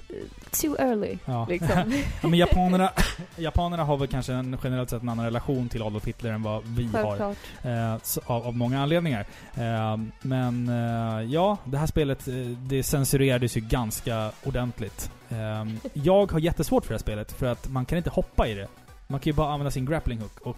[0.52, 1.46] too early, Ja.
[1.50, 1.94] liksom.
[2.22, 2.92] ja, men japanerna,
[3.38, 6.64] japanerna har väl kanske en, generellt sett en annan relation till Adolf Hitler än vad
[6.66, 6.92] vi har.
[7.04, 7.38] Självklart.
[7.64, 9.26] Eh, så- av, av många anledningar.
[9.56, 15.12] Eh, men eh, ja, det här spelet eh, det censurerades ju ganska ordentligt.
[15.30, 18.54] Eh, jag har jättesvårt för det här spelet för att man kan inte hoppa i
[18.54, 18.68] det.
[19.08, 20.58] Man kan ju bara använda sin grappling hook och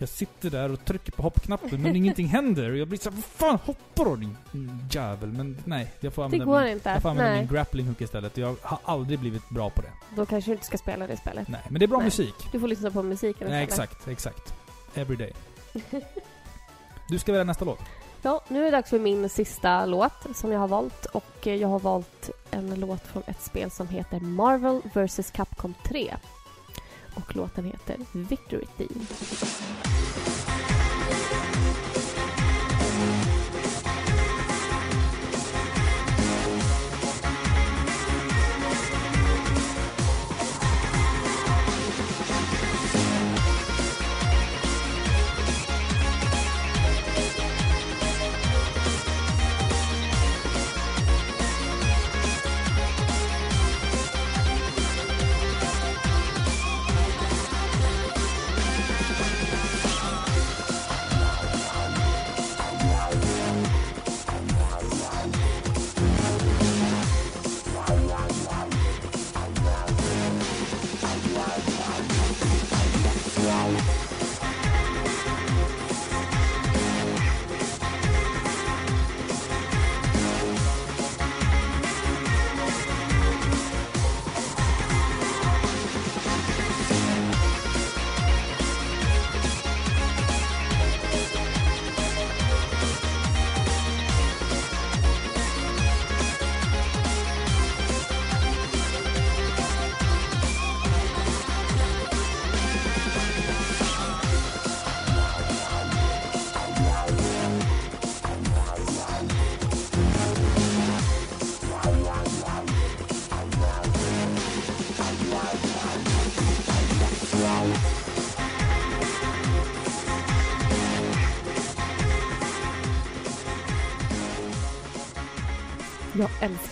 [0.00, 3.24] jag sitter där och trycker på hoppknappen men ingenting händer och jag blir såhär Vad
[3.24, 4.36] fan hoppar då din
[4.90, 5.28] jävel?
[5.32, 6.90] Men nej, jag får använda, min, inte.
[6.90, 8.36] jag får använda Nej, min grappling hook istället.
[8.36, 9.90] Jag har aldrig blivit bra på det.
[10.16, 11.48] då kanske du inte ska spela det spelet.
[11.48, 12.04] Nej, men det är bra Nej.
[12.04, 12.34] musik.
[12.52, 13.90] Du får lyssna på musiken Nej, istället.
[13.90, 14.54] exakt, exakt.
[14.94, 15.32] Everyday.
[17.08, 17.78] Du ska välja nästa låt.
[18.22, 21.06] Ja, nu är det dags för min sista låt som jag har valt.
[21.06, 26.14] Och jag har valt en låt från ett spel som heter Marvel vs Capcom 3.
[27.20, 29.06] Och låten heter Victory Theme.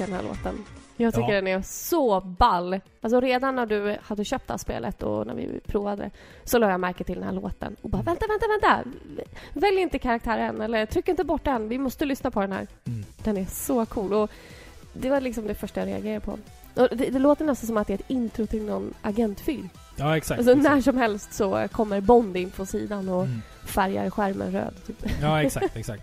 [0.00, 0.64] Älskar den här låten.
[0.96, 1.34] Jag tycker Ja.
[1.34, 2.80] den är så ball.
[3.00, 6.10] Alltså redan när du hade köpt det här spelet och när vi provade
[6.44, 8.90] så la jag märke till den här låten och bara vänta, vänta, vänta!
[9.52, 11.68] Välj inte karaktären eller tryck inte bort den.
[11.68, 12.66] Vi måste lyssna på den här.
[12.86, 13.04] Mm.
[13.24, 14.30] Den är så cool och
[14.92, 16.32] det var liksom det första jag reagerade på.
[16.74, 19.68] Och det, det låter nästan som att det är ett intro till någon agentfilm.
[19.96, 20.38] Ja, exakt.
[20.38, 20.74] Alltså exakt.
[20.74, 23.42] när som helst så kommer Bond in på sidan och Mm.
[23.68, 24.74] Färgar skärmen röd.
[24.86, 24.96] Typ.
[25.22, 26.02] Ja, exakt, exakt.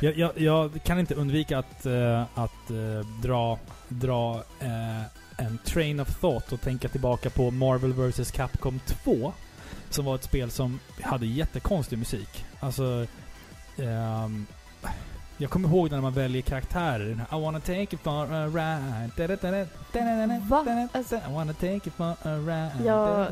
[0.00, 3.58] Jag, jag, jag kan inte undvika att, eh, att eh, dra,
[3.88, 5.02] dra eh,
[5.36, 9.32] en train of thought och tänka tillbaka på Marvel vs Capcom 2.
[9.90, 12.44] Som var ett spel som hade jättekonstig musik.
[12.60, 13.06] Alltså...
[13.78, 14.46] ehm,
[15.42, 17.04] jag kommer ihåg när man väljer karaktärer.
[17.04, 19.10] Den här, I wanna take you for a ride.
[20.48, 20.88] Va?
[20.92, 22.70] Alltså- I wanna take you for a ride.
[22.84, 23.28] Ja.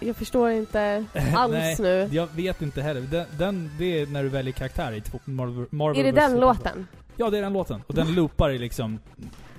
[0.00, 2.08] Jag förstår inte alls Nej, nu.
[2.12, 3.00] Jag vet inte heller.
[3.00, 6.86] Den, den, det är när du väljer karaktär i Marvel, Marvel Är det den låten?
[7.16, 7.82] Ja, det är den låten.
[7.86, 8.98] Och den loopar i liksom...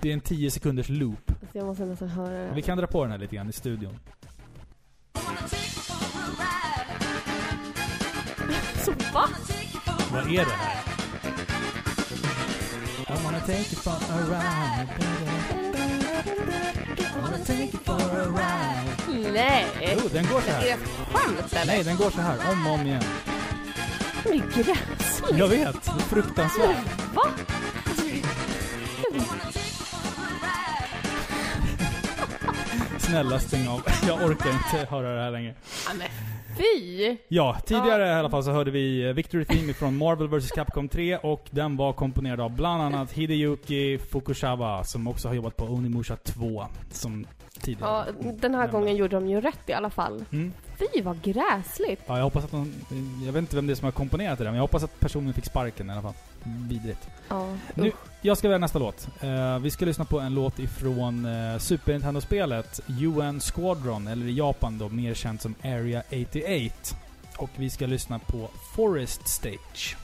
[0.01, 1.31] Det är en 10 sekunders loop.
[1.41, 2.55] Alltså jag måste nästan höra den.
[2.55, 3.99] Vi kan dra på den här lite grann i studion.
[8.85, 9.27] Så va?
[10.11, 10.96] Vad är det här?
[13.09, 14.87] I wanna take you for a ride.
[16.99, 19.31] I wanna take you for a ride.
[19.33, 19.65] Nej!
[20.03, 20.77] Jo, den går så Är det här.
[21.13, 21.65] skämt eller?
[21.65, 22.37] Nej, den går så här.
[22.51, 23.03] Om och om igen.
[24.23, 24.33] Det är
[24.63, 25.37] gräsligt.
[25.37, 25.85] Jag vet.
[26.09, 26.77] Fruktansvärt.
[27.13, 27.23] Va?
[33.07, 33.81] Snälla stäng av.
[34.07, 35.53] Jag orkar inte höra det här längre.
[35.87, 36.07] Ja, men
[36.57, 37.17] fy!
[37.27, 38.15] Ja, tidigare Ja.
[38.15, 41.45] i alla fall så hörde vi eh, Victory Theme från Marvel vs Capcom 3 och
[41.51, 46.65] den var komponerad av bland annat Hideyuki Fukushava som också har jobbat på Onimusha 2
[46.91, 47.25] som
[47.61, 48.05] tidigare.
[48.21, 50.25] Ja, den här gången gjorde de ju rätt i alla fall.
[50.31, 50.53] Mm.
[50.77, 52.01] Fy vad gräsligt!
[52.05, 52.73] Ja, jag hoppas att de...
[53.25, 54.99] Jag vet inte vem det är som har komponerat det där, men jag hoppas att
[54.99, 56.13] personen fick sparken i alla fall.
[56.69, 57.09] Vidrigt.
[57.29, 57.91] Ja, Nu,
[58.21, 59.07] jag ska välja nästa låt.
[59.21, 64.37] Eh, vi ska lyssna på en låt ifrån uh, Super Nintendo-spelet UN Squadron, eller i
[64.37, 66.75] Japan då mer känt som Area 88.
[67.37, 69.97] Och vi ska lyssna på Forest Stage.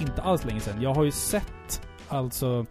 [0.00, 0.82] Inte alls länge sedan.
[0.82, 2.66] Jag har ju sett, alltså...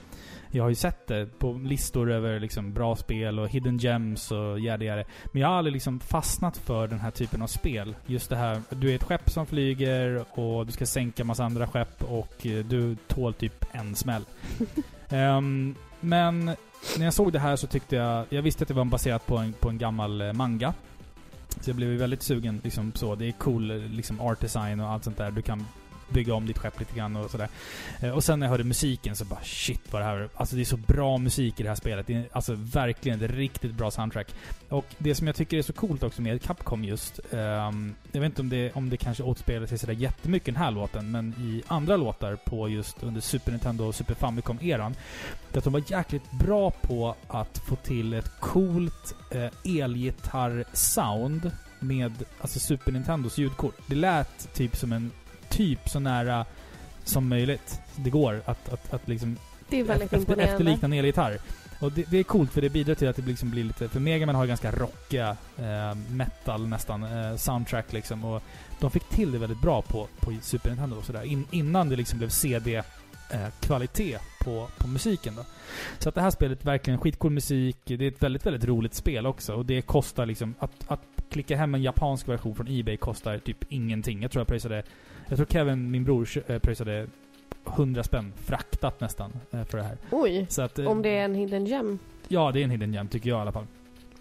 [0.51, 4.59] Jag har ju sett det på listor över liksom bra spel och hidden gems och
[4.59, 5.03] yada.
[5.32, 7.95] Men jag har aldrig liksom fastnat för den här typen av spel.
[8.05, 11.67] Just det här, du är ett skepp som flyger och du ska sänka massa andra
[11.67, 14.26] skepp och eh, du tål typ en smäll.
[15.09, 16.45] Ehm, men
[16.97, 18.26] när jag såg det här så tyckte jag...
[18.30, 20.73] Jag visste att det var baserat på en, på en gammal eh, manga.
[21.61, 23.15] Så jag blev väldigt sugen liksom så.
[23.15, 25.32] Det är cool eh, liksom art design och allt sånt där.
[25.32, 25.65] Du kan
[26.10, 27.49] bygga om ditt skepp lite grann och sådär.
[27.99, 30.30] Eh, och sen när jag hörde musiken så bara shit vad det här...
[30.36, 32.08] Alltså det är så bra musik i det här spelet.
[32.08, 34.28] Det är alltså verkligen ett riktigt bra soundtrack.
[34.70, 37.20] Och det som jag tycker är så coolt också med Capcom just...
[37.32, 40.72] Um, jag vet inte om det, om det kanske återspelar sig sådär jättemycket den här
[40.72, 44.95] låten, men i andra låtar på just under Super Nintendo och Super Famicom-eran.
[45.51, 51.51] Det är att de var jäkligt bra på att få till ett coolt eh, elgitarr-sound
[51.80, 53.76] med alltså Super Nintendos ljudkort.
[53.88, 55.12] Det lät typ som en...
[55.56, 56.45] Typ så nära
[57.03, 59.38] som möjligt det går att, att, att liksom
[59.70, 60.51] Det är väldigt efter, imponerande.
[60.51, 61.39] efterlikna en elgitarr.
[61.80, 63.89] Och det, det är coolt för det bidrar till att det liksom blir lite...
[63.89, 68.26] För Megaman har ju ganska rockiga eh, metal nästan, eh, soundtrack liksom.
[68.26, 68.43] Och
[68.80, 71.24] de fick till det väldigt bra på, på Super Nintendo och sådär.
[71.24, 75.45] In, innan det liksom blev CD-kvalitet på, på musiken då.
[75.99, 77.78] Så att det här spelet verkligen skitcool musik.
[77.84, 79.53] Det är ett väldigt, väldigt roligt spel också.
[79.53, 80.56] Och det kostar liksom...
[80.60, 84.22] Att, att klicka hem en japansk version från Ebay kostar typ ingenting.
[84.22, 84.84] Jag tror jag pröjsade...
[85.28, 87.07] Jag tror Kevin, min bror, eh, pröjsade
[87.65, 89.97] 100 spänn fraktat nästan eh, för det här.
[90.11, 90.45] Oj!
[90.49, 91.99] Så att, eh, Om det är en hidden gem?
[92.28, 93.65] Ja, det är en hidden gem tycker jag i alla fall.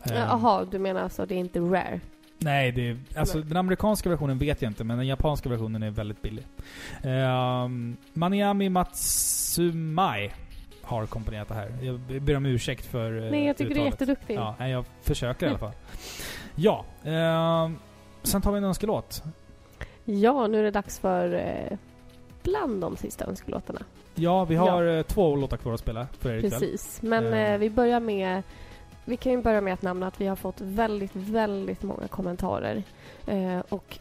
[0.04, 2.00] Jaha, du menar alltså det är inte rare?
[2.38, 3.46] Nej, det är, alltså Nej.
[3.48, 6.46] den amerikanska versionen vet jag inte, men den japanska versionen är väldigt billig.
[7.04, 10.30] Um, Maniami Matsumai
[10.82, 11.72] har komponerat det här.
[11.82, 14.00] Jag ber om ursäkt för Nej, jag tycker du är uttalet.
[14.00, 14.34] jätteduktig.
[14.36, 15.72] Ja, jag försöker i alla fall.
[16.54, 17.76] Ja, ehm,
[18.22, 19.22] sen tar vi en önskelåt.
[20.04, 21.78] Ja, nu är det dags för eh,
[22.42, 23.80] bland de sista önskelåtarna.
[24.14, 26.50] Ja, vi har eh, två låtar kvar att spela för er ikväll.
[26.50, 27.02] Precis.
[27.02, 27.52] Men Eh.
[27.52, 28.42] eh, vi börjar med...
[29.04, 32.82] Vi kan ju börja med att nämna att vi har fått väldigt, väldigt många kommentarer.
[33.26, 33.98] Eh, och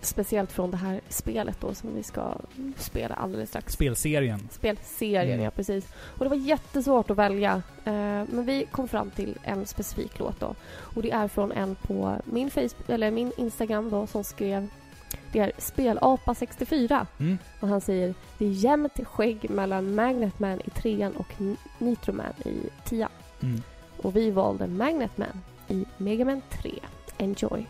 [0.00, 2.34] speciellt från det här spelet då som vi ska
[2.76, 3.72] spela alldeles strax.
[3.72, 4.48] Spelserien.
[4.50, 5.44] Spelserien, Mm.
[5.44, 5.88] ja precis.
[6.18, 7.62] Och det var jättesvårt att välja.
[7.84, 7.92] Eh,
[8.28, 10.54] men vi kom fram till en specifik låt då.
[10.94, 14.68] Och det är från en på min, Facebook, eller min Instagram då som skrev
[15.32, 17.38] det är Spelapa64 Mm.
[17.60, 22.12] och han säger det är jämnt skägg mellan Magnet Man i trean och N- Nitro
[22.12, 23.10] Man i tian.
[23.42, 23.62] Mm.
[24.02, 26.70] Och vi valde Magnet Man i Mega Man 3.
[27.18, 27.66] Enjoy!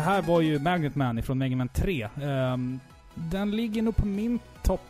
[0.00, 2.08] Det här var ju Magnet Man ifrån Mega Man 3.
[2.22, 2.80] Ehm,
[3.14, 4.80] den ligger nog på min topp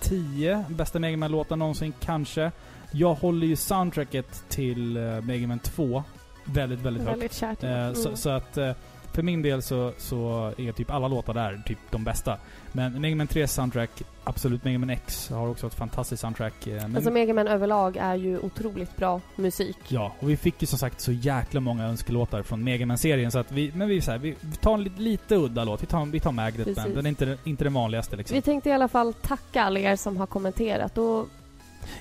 [0.00, 2.52] 10 bästa Mega Man-låtar någonsin, kanske.
[2.92, 6.02] Jag håller ju soundtracket till uh, Mega Man 2
[6.44, 7.12] väldigt, väldigt högt.
[7.14, 7.62] Väldigt kärt.
[7.64, 7.94] Eh, Mm.
[7.94, 8.72] så, så att eh,
[9.16, 12.38] för min del så, så är typ alla låtar där typ de bästa.
[12.72, 13.90] Men Mega Man 3 soundtrack,
[14.24, 14.64] absolut.
[14.64, 16.66] Mega Man X har också ett fantastiskt soundtrack.
[16.66, 19.76] eh, Men, Alltså Mega Man överlag är ju otroligt bra musik.
[19.88, 23.38] Ja, och vi fick ju som sagt så jäkla många önskelåtar från Mega Man-serien så
[23.38, 25.82] att vi, men vi, så här, vi tar en lite, lite udda låt.
[25.82, 26.74] Vi tar, vi tar Magnet Man.
[26.74, 26.94] Precis.
[26.94, 28.34] Den är inte, inte den vanligaste liksom.
[28.34, 31.26] Vi tänkte i alla fall tacka alla er som har kommenterat och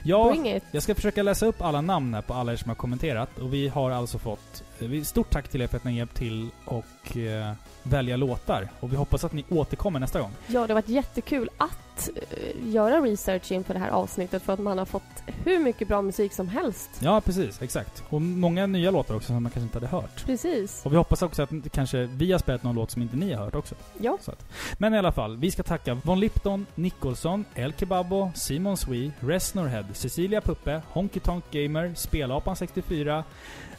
[0.03, 0.36] Ja,
[0.71, 3.39] jag ska försöka läsa upp alla namn här på alla er som har kommenterat.
[3.39, 4.63] Och vi har alltså fått...
[4.79, 8.69] eh, Stort tack till er för att ni har hjälpt till och eh, välja låtar.
[8.79, 10.31] Och vi hoppas att ni återkommer nästa gång.
[10.47, 14.59] Ja, det har varit jättekul att eh, göra research inför det här avsnittet för att
[14.59, 16.89] man har fått hur mycket bra musik som helst.
[16.99, 17.61] Ja, precis.
[17.61, 18.03] Exakt.
[18.09, 20.25] Och många nya låtar också som man kanske inte hade hört.
[20.25, 20.85] Precis.
[20.85, 23.45] Och vi hoppas också att kanske vi har spelat någon låt som inte ni har
[23.45, 23.75] hört också.
[23.97, 24.17] Ja.
[24.25, 24.45] Att.
[24.77, 29.85] Men i alla fall, vi ska tacka Von Lipton, Nicholson, El Kebabo, Simon Swee, Resnorhead,
[29.93, 33.23] Cecilia Puppe, Honky Tonk Gamer, Spelapan 64,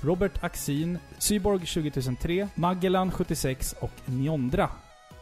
[0.00, 4.68] Robert Axin, Cyborg 20003, Magellan 76 och Niondra.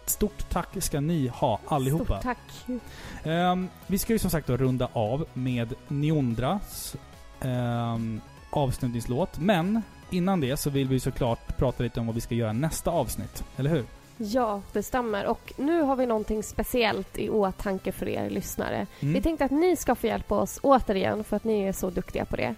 [0.07, 2.05] Stort tack ska ni ha allihopa.
[2.05, 2.79] Stort tack.
[3.25, 6.97] Ehm, vi ska ju som sagt då runda av med Niondras
[7.41, 9.39] ehm, avslutningslåt.
[9.39, 12.91] Men innan det så vill vi såklart prata lite om vad vi ska göra nästa
[12.91, 13.45] avsnitt.
[13.57, 13.85] Eller hur?
[14.17, 15.27] Ja, det stämmer.
[15.27, 18.87] Och nu har vi någonting speciellt i åtanke för er lyssnare.
[19.01, 19.15] Mm.
[19.15, 22.25] Vi tänkte att ni ska få hjälpa oss återigen för att ni är så duktiga
[22.25, 22.55] på det.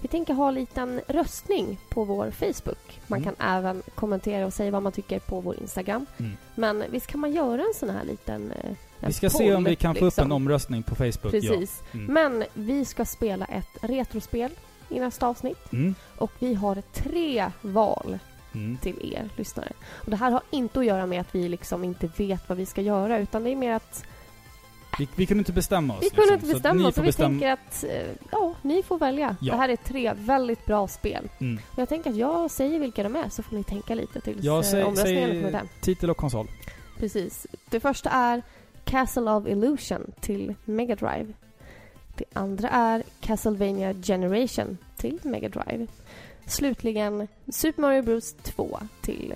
[0.00, 3.00] Vi tänker ha en liten röstning på vår Facebook.
[3.06, 3.34] Man Mm.
[3.36, 6.06] kan även kommentera och säga vad man tycker på vår Instagram.
[6.18, 6.36] Mm.
[6.54, 8.70] Men visst kan man göra en sån här liten eh,
[9.00, 10.24] Vi ska se om poll, vi kan få upp liksom.
[10.24, 11.32] en omröstning på Facebook.
[11.32, 11.82] Precis.
[11.92, 11.98] Ja.
[11.98, 12.12] Mm.
[12.14, 14.50] Men vi ska spela ett retrospel
[14.88, 15.72] i nästa avsnitt.
[15.72, 15.94] Mm.
[16.18, 18.18] Och vi har tre val
[18.54, 18.76] Mm.
[18.82, 19.72] till er lyssnare.
[20.04, 22.66] Och det här har inte att göra med att vi liksom inte vet vad vi
[22.66, 24.04] ska göra utan det är mer att
[24.98, 26.02] Vi, vi kunde inte bestämma oss.
[26.04, 28.54] vi kunde liksom, inte så bestämma oss får och vi bestämma- tänker att eh, ja,
[28.62, 29.36] ni får välja.
[29.40, 29.52] Ja.
[29.52, 31.28] Det här är tre väldigt bra spel.
[31.38, 31.60] Mm.
[31.72, 34.44] Och jag tänker att jag säger vilka de är så får ni tänka lite tills
[34.44, 35.68] Jag eh, säger, omröstningen kommit säger hem.
[35.80, 36.48] titel och konsol.
[36.98, 37.46] Precis.
[37.70, 38.42] Det första är
[38.84, 41.26] Castle of Illusion till Mega Drive.
[42.16, 45.86] Det andra är Castlevania Generation till Mega Drive.
[46.46, 49.34] Slutligen Super Mario Bros 2 till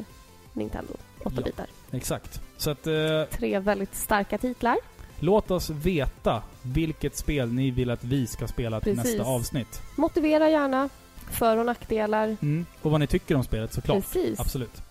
[0.52, 0.92] Nintendo
[1.24, 1.66] 8-bitar.
[1.90, 2.40] Exakt.
[2.56, 2.94] Så att eh,
[3.30, 4.76] Tre väldigt starka titlar.
[5.20, 9.16] Låt oss veta vilket spel ni vill att vi ska spela till Precis.
[9.16, 9.82] nästa avsnitt.
[9.96, 10.88] Motivera gärna
[11.30, 12.36] för och nackdelar.
[12.42, 12.66] Mm.
[12.82, 14.12] Och vad ni tycker om spelet såklart.
[14.12, 14.40] Precis.
[14.40, 14.82] Absolut.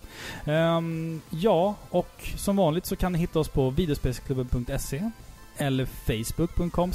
[0.44, 5.10] Ehm, ja, och som vanligt så kan ni hitta oss på videospelsklubben.se
[5.58, 6.92] eller facebook.com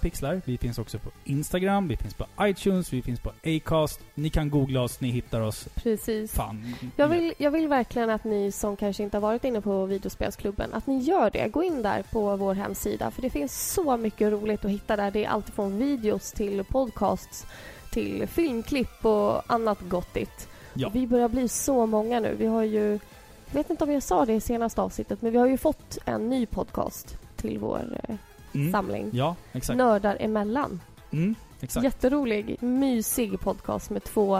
[0.00, 0.40] pixlar.
[0.44, 4.00] Vi finns också på Instagram, vi finns på iTunes, vi finns på Acast.
[4.14, 5.68] Ni kan googla oss, ni hittar oss.
[5.74, 6.32] Precis.
[6.32, 6.74] Fan.
[6.96, 10.74] Jag vill, jag vill verkligen att ni som kanske inte har varit inne på videospelsklubben,
[10.74, 11.48] att ni gör det.
[11.48, 15.10] Gå in där på vår hemsida, för det finns så mycket roligt att hitta där.
[15.10, 17.46] Det är allt från videos till podcasts,
[17.92, 20.48] till filmklipp och annat gottigt.
[20.74, 20.86] Ja.
[20.86, 22.34] Och vi börjar bli så många nu.
[22.38, 22.98] Vi har ju,
[23.46, 25.98] jag vet inte om jag sa det i senaste avsnittet, men vi har ju fått
[26.04, 28.14] en ny podcast till vår eh,
[28.54, 28.72] Mm.
[28.72, 29.10] samling.
[29.12, 29.76] Ja, exakt.
[29.76, 30.80] Nördar emellan.
[31.10, 31.84] Mm, exakt.
[31.84, 34.36] Jätterolig, mysig podcast med två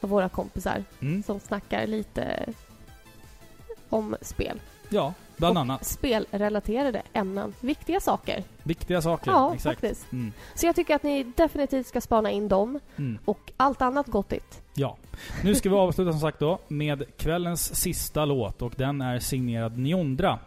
[0.00, 1.22] av våra kompisar Mm.
[1.22, 2.46] som snackar lite
[3.88, 4.60] om spel.
[4.88, 5.86] Ja, bland och annat.
[5.86, 7.54] spelrelaterade ämnen.
[7.60, 8.44] Viktiga saker.
[8.62, 9.30] Viktiga saker.
[9.30, 9.80] Ja, exakt.
[9.80, 10.12] faktiskt.
[10.12, 10.32] Mm.
[10.54, 13.18] Så jag tycker att ni definitivt ska spana in dem Mm.
[13.24, 14.62] och allt annat gottigt.
[14.74, 14.96] Ja.
[15.44, 19.78] Nu ska vi avsluta som sagt då med kvällens sista låt och den är signerad
[19.78, 20.38] Niondra.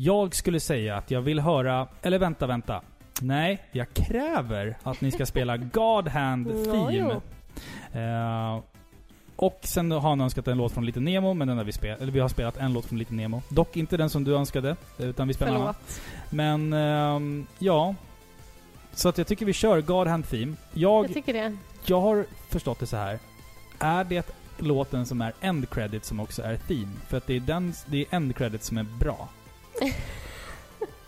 [0.00, 1.88] Jag skulle säga att jag vill höra...
[2.02, 2.82] Eller vänta, vänta.
[3.20, 7.20] Nej, jag kräver att ni ska spela God Hand Theme.
[7.92, 8.60] Eh,
[9.36, 12.00] och sen har han önskat en låt från Lite Nemo, men den har vi spelat.
[12.00, 13.42] Eller vi har spelat en låt från Lite Nemo.
[13.48, 15.74] Dock inte den som du önskade, utan vi spelar en annan.
[15.86, 16.32] Förlåt.
[16.32, 17.94] Men, ehm, ja.
[18.92, 20.56] Så att jag tycker vi kör God Hand Theme.
[20.72, 21.56] Jag, Jag tycker det.
[21.84, 23.18] jag har förstått det så här.
[23.78, 26.92] Är det låten som är end credit som också är theme?
[27.08, 29.28] För att det är den, det är end credit som är bra.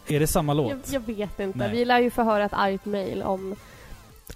[0.09, 0.71] Är det samma låt?
[0.71, 1.59] Jag, jag vet inte.
[1.59, 1.71] Nej.
[1.71, 3.57] Vi lär ju få höra ett argt mejl om,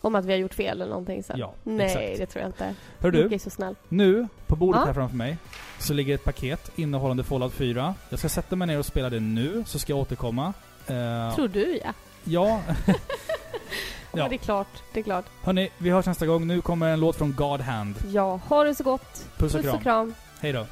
[0.00, 1.38] om att vi har gjort fel eller någonting sen.
[1.38, 2.18] Ja, Nej, exakt.
[2.18, 2.74] det tror jag inte.
[2.98, 3.74] Hör du, är så snäll.
[3.88, 4.86] nu på bordet Ja.
[4.86, 5.36] här framför mig
[5.78, 7.94] så ligger ett paket innehållande Fallout 4.
[8.08, 10.52] Jag ska sätta mig ner och spela det nu, så ska jag återkomma.
[10.86, 11.92] Eh, Tror du ja.
[12.24, 12.94] ja, ja.
[14.16, 14.28] Ja.
[14.28, 14.82] Det är klart.
[14.92, 15.24] Det är klart.
[15.42, 16.46] hörni, vi hörs nästa gång.
[16.46, 17.94] Nu kommer en låt från God Hand.
[18.12, 19.26] Ja, ha det så gott.
[19.36, 19.76] Puss och Puss kram.
[19.76, 20.14] och kram.
[20.40, 20.66] Hej då.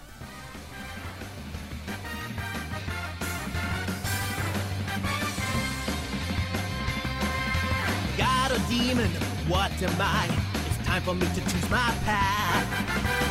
[8.78, 9.10] Demon,
[9.52, 10.24] what am I?
[10.66, 12.66] It's time for me to choose my path.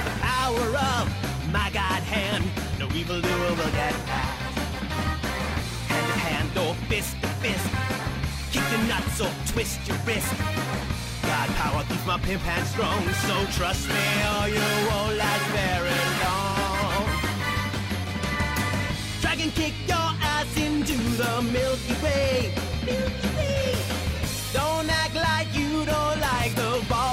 [0.06, 1.04] The power of
[1.52, 2.46] my God hand,
[2.78, 4.58] no evil doer will get past.
[5.90, 7.68] Hand to hand or fist to fist.
[8.54, 10.32] Kick your nuts or twist your wrist.
[11.24, 16.02] God power keeps my pimp hand strong, so trust me or you won't last very
[16.24, 17.04] long.
[19.22, 22.54] Dragon kick your ass into the Milky Way.
[22.86, 23.31] Milky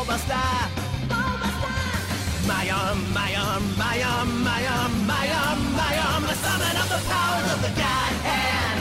[0.09, 0.41] Bulbaster.
[1.11, 2.49] Bulbaster.
[2.49, 6.89] My arm, my arm, my arm, my arm, my arm, my arm, the summon of
[6.89, 8.81] the powers of the God hand.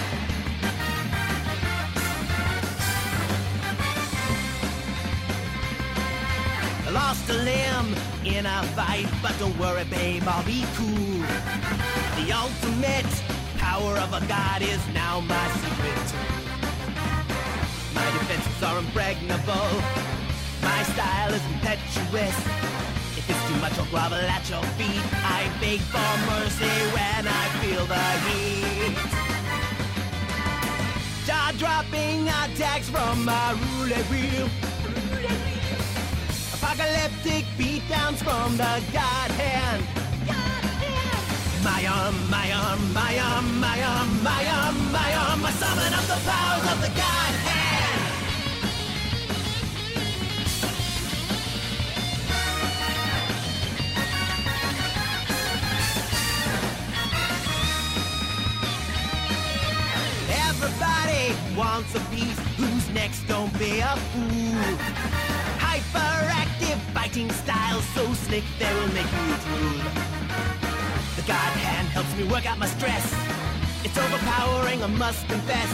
[6.94, 11.26] Lost a limb in a fight, but don't worry, babe, I'll be cool.
[12.16, 13.22] The ultimate
[13.58, 16.14] power of a god is now my secret.
[17.94, 20.17] My defenses are impregnable.
[20.98, 22.38] Style is impetuous.
[23.20, 25.06] If it's too much, I'll grovel at your feet.
[25.22, 28.98] I beg for mercy when I feel the heat.
[31.28, 34.50] Jaw dropping attacks from my roulette wheel.
[36.56, 39.84] Apocalyptic beatdowns from the God hand.
[41.64, 46.06] My arm, my arm, my arm, my arm, my arm, my arm, I summon up
[46.10, 47.57] the powers of the God hand.
[60.68, 62.38] Everybody wants a piece.
[62.58, 63.26] Who's next?
[63.26, 64.76] Don't be a fool.
[65.64, 69.80] Hyperactive fighting style, so slick they will make you drool.
[71.16, 73.06] The God hand helps me work out my stress.
[73.86, 75.72] It's overpowering, I must confess.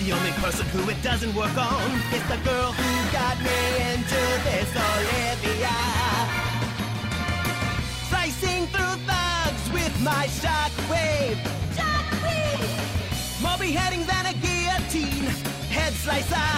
[0.00, 3.60] The only person who it doesn't work on is the girl who got me
[3.92, 5.76] into this Olivia.
[8.08, 11.65] Slicing through thugs with my shockwave
[13.66, 15.26] beheading than a guillotine.
[15.76, 16.48] Head slicer.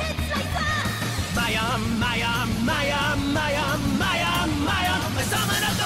[0.00, 0.72] Head slicer.
[1.40, 5.12] My arm, my arm, my arm, my arm, my arm, my arm.
[5.18, 5.85] The summon of the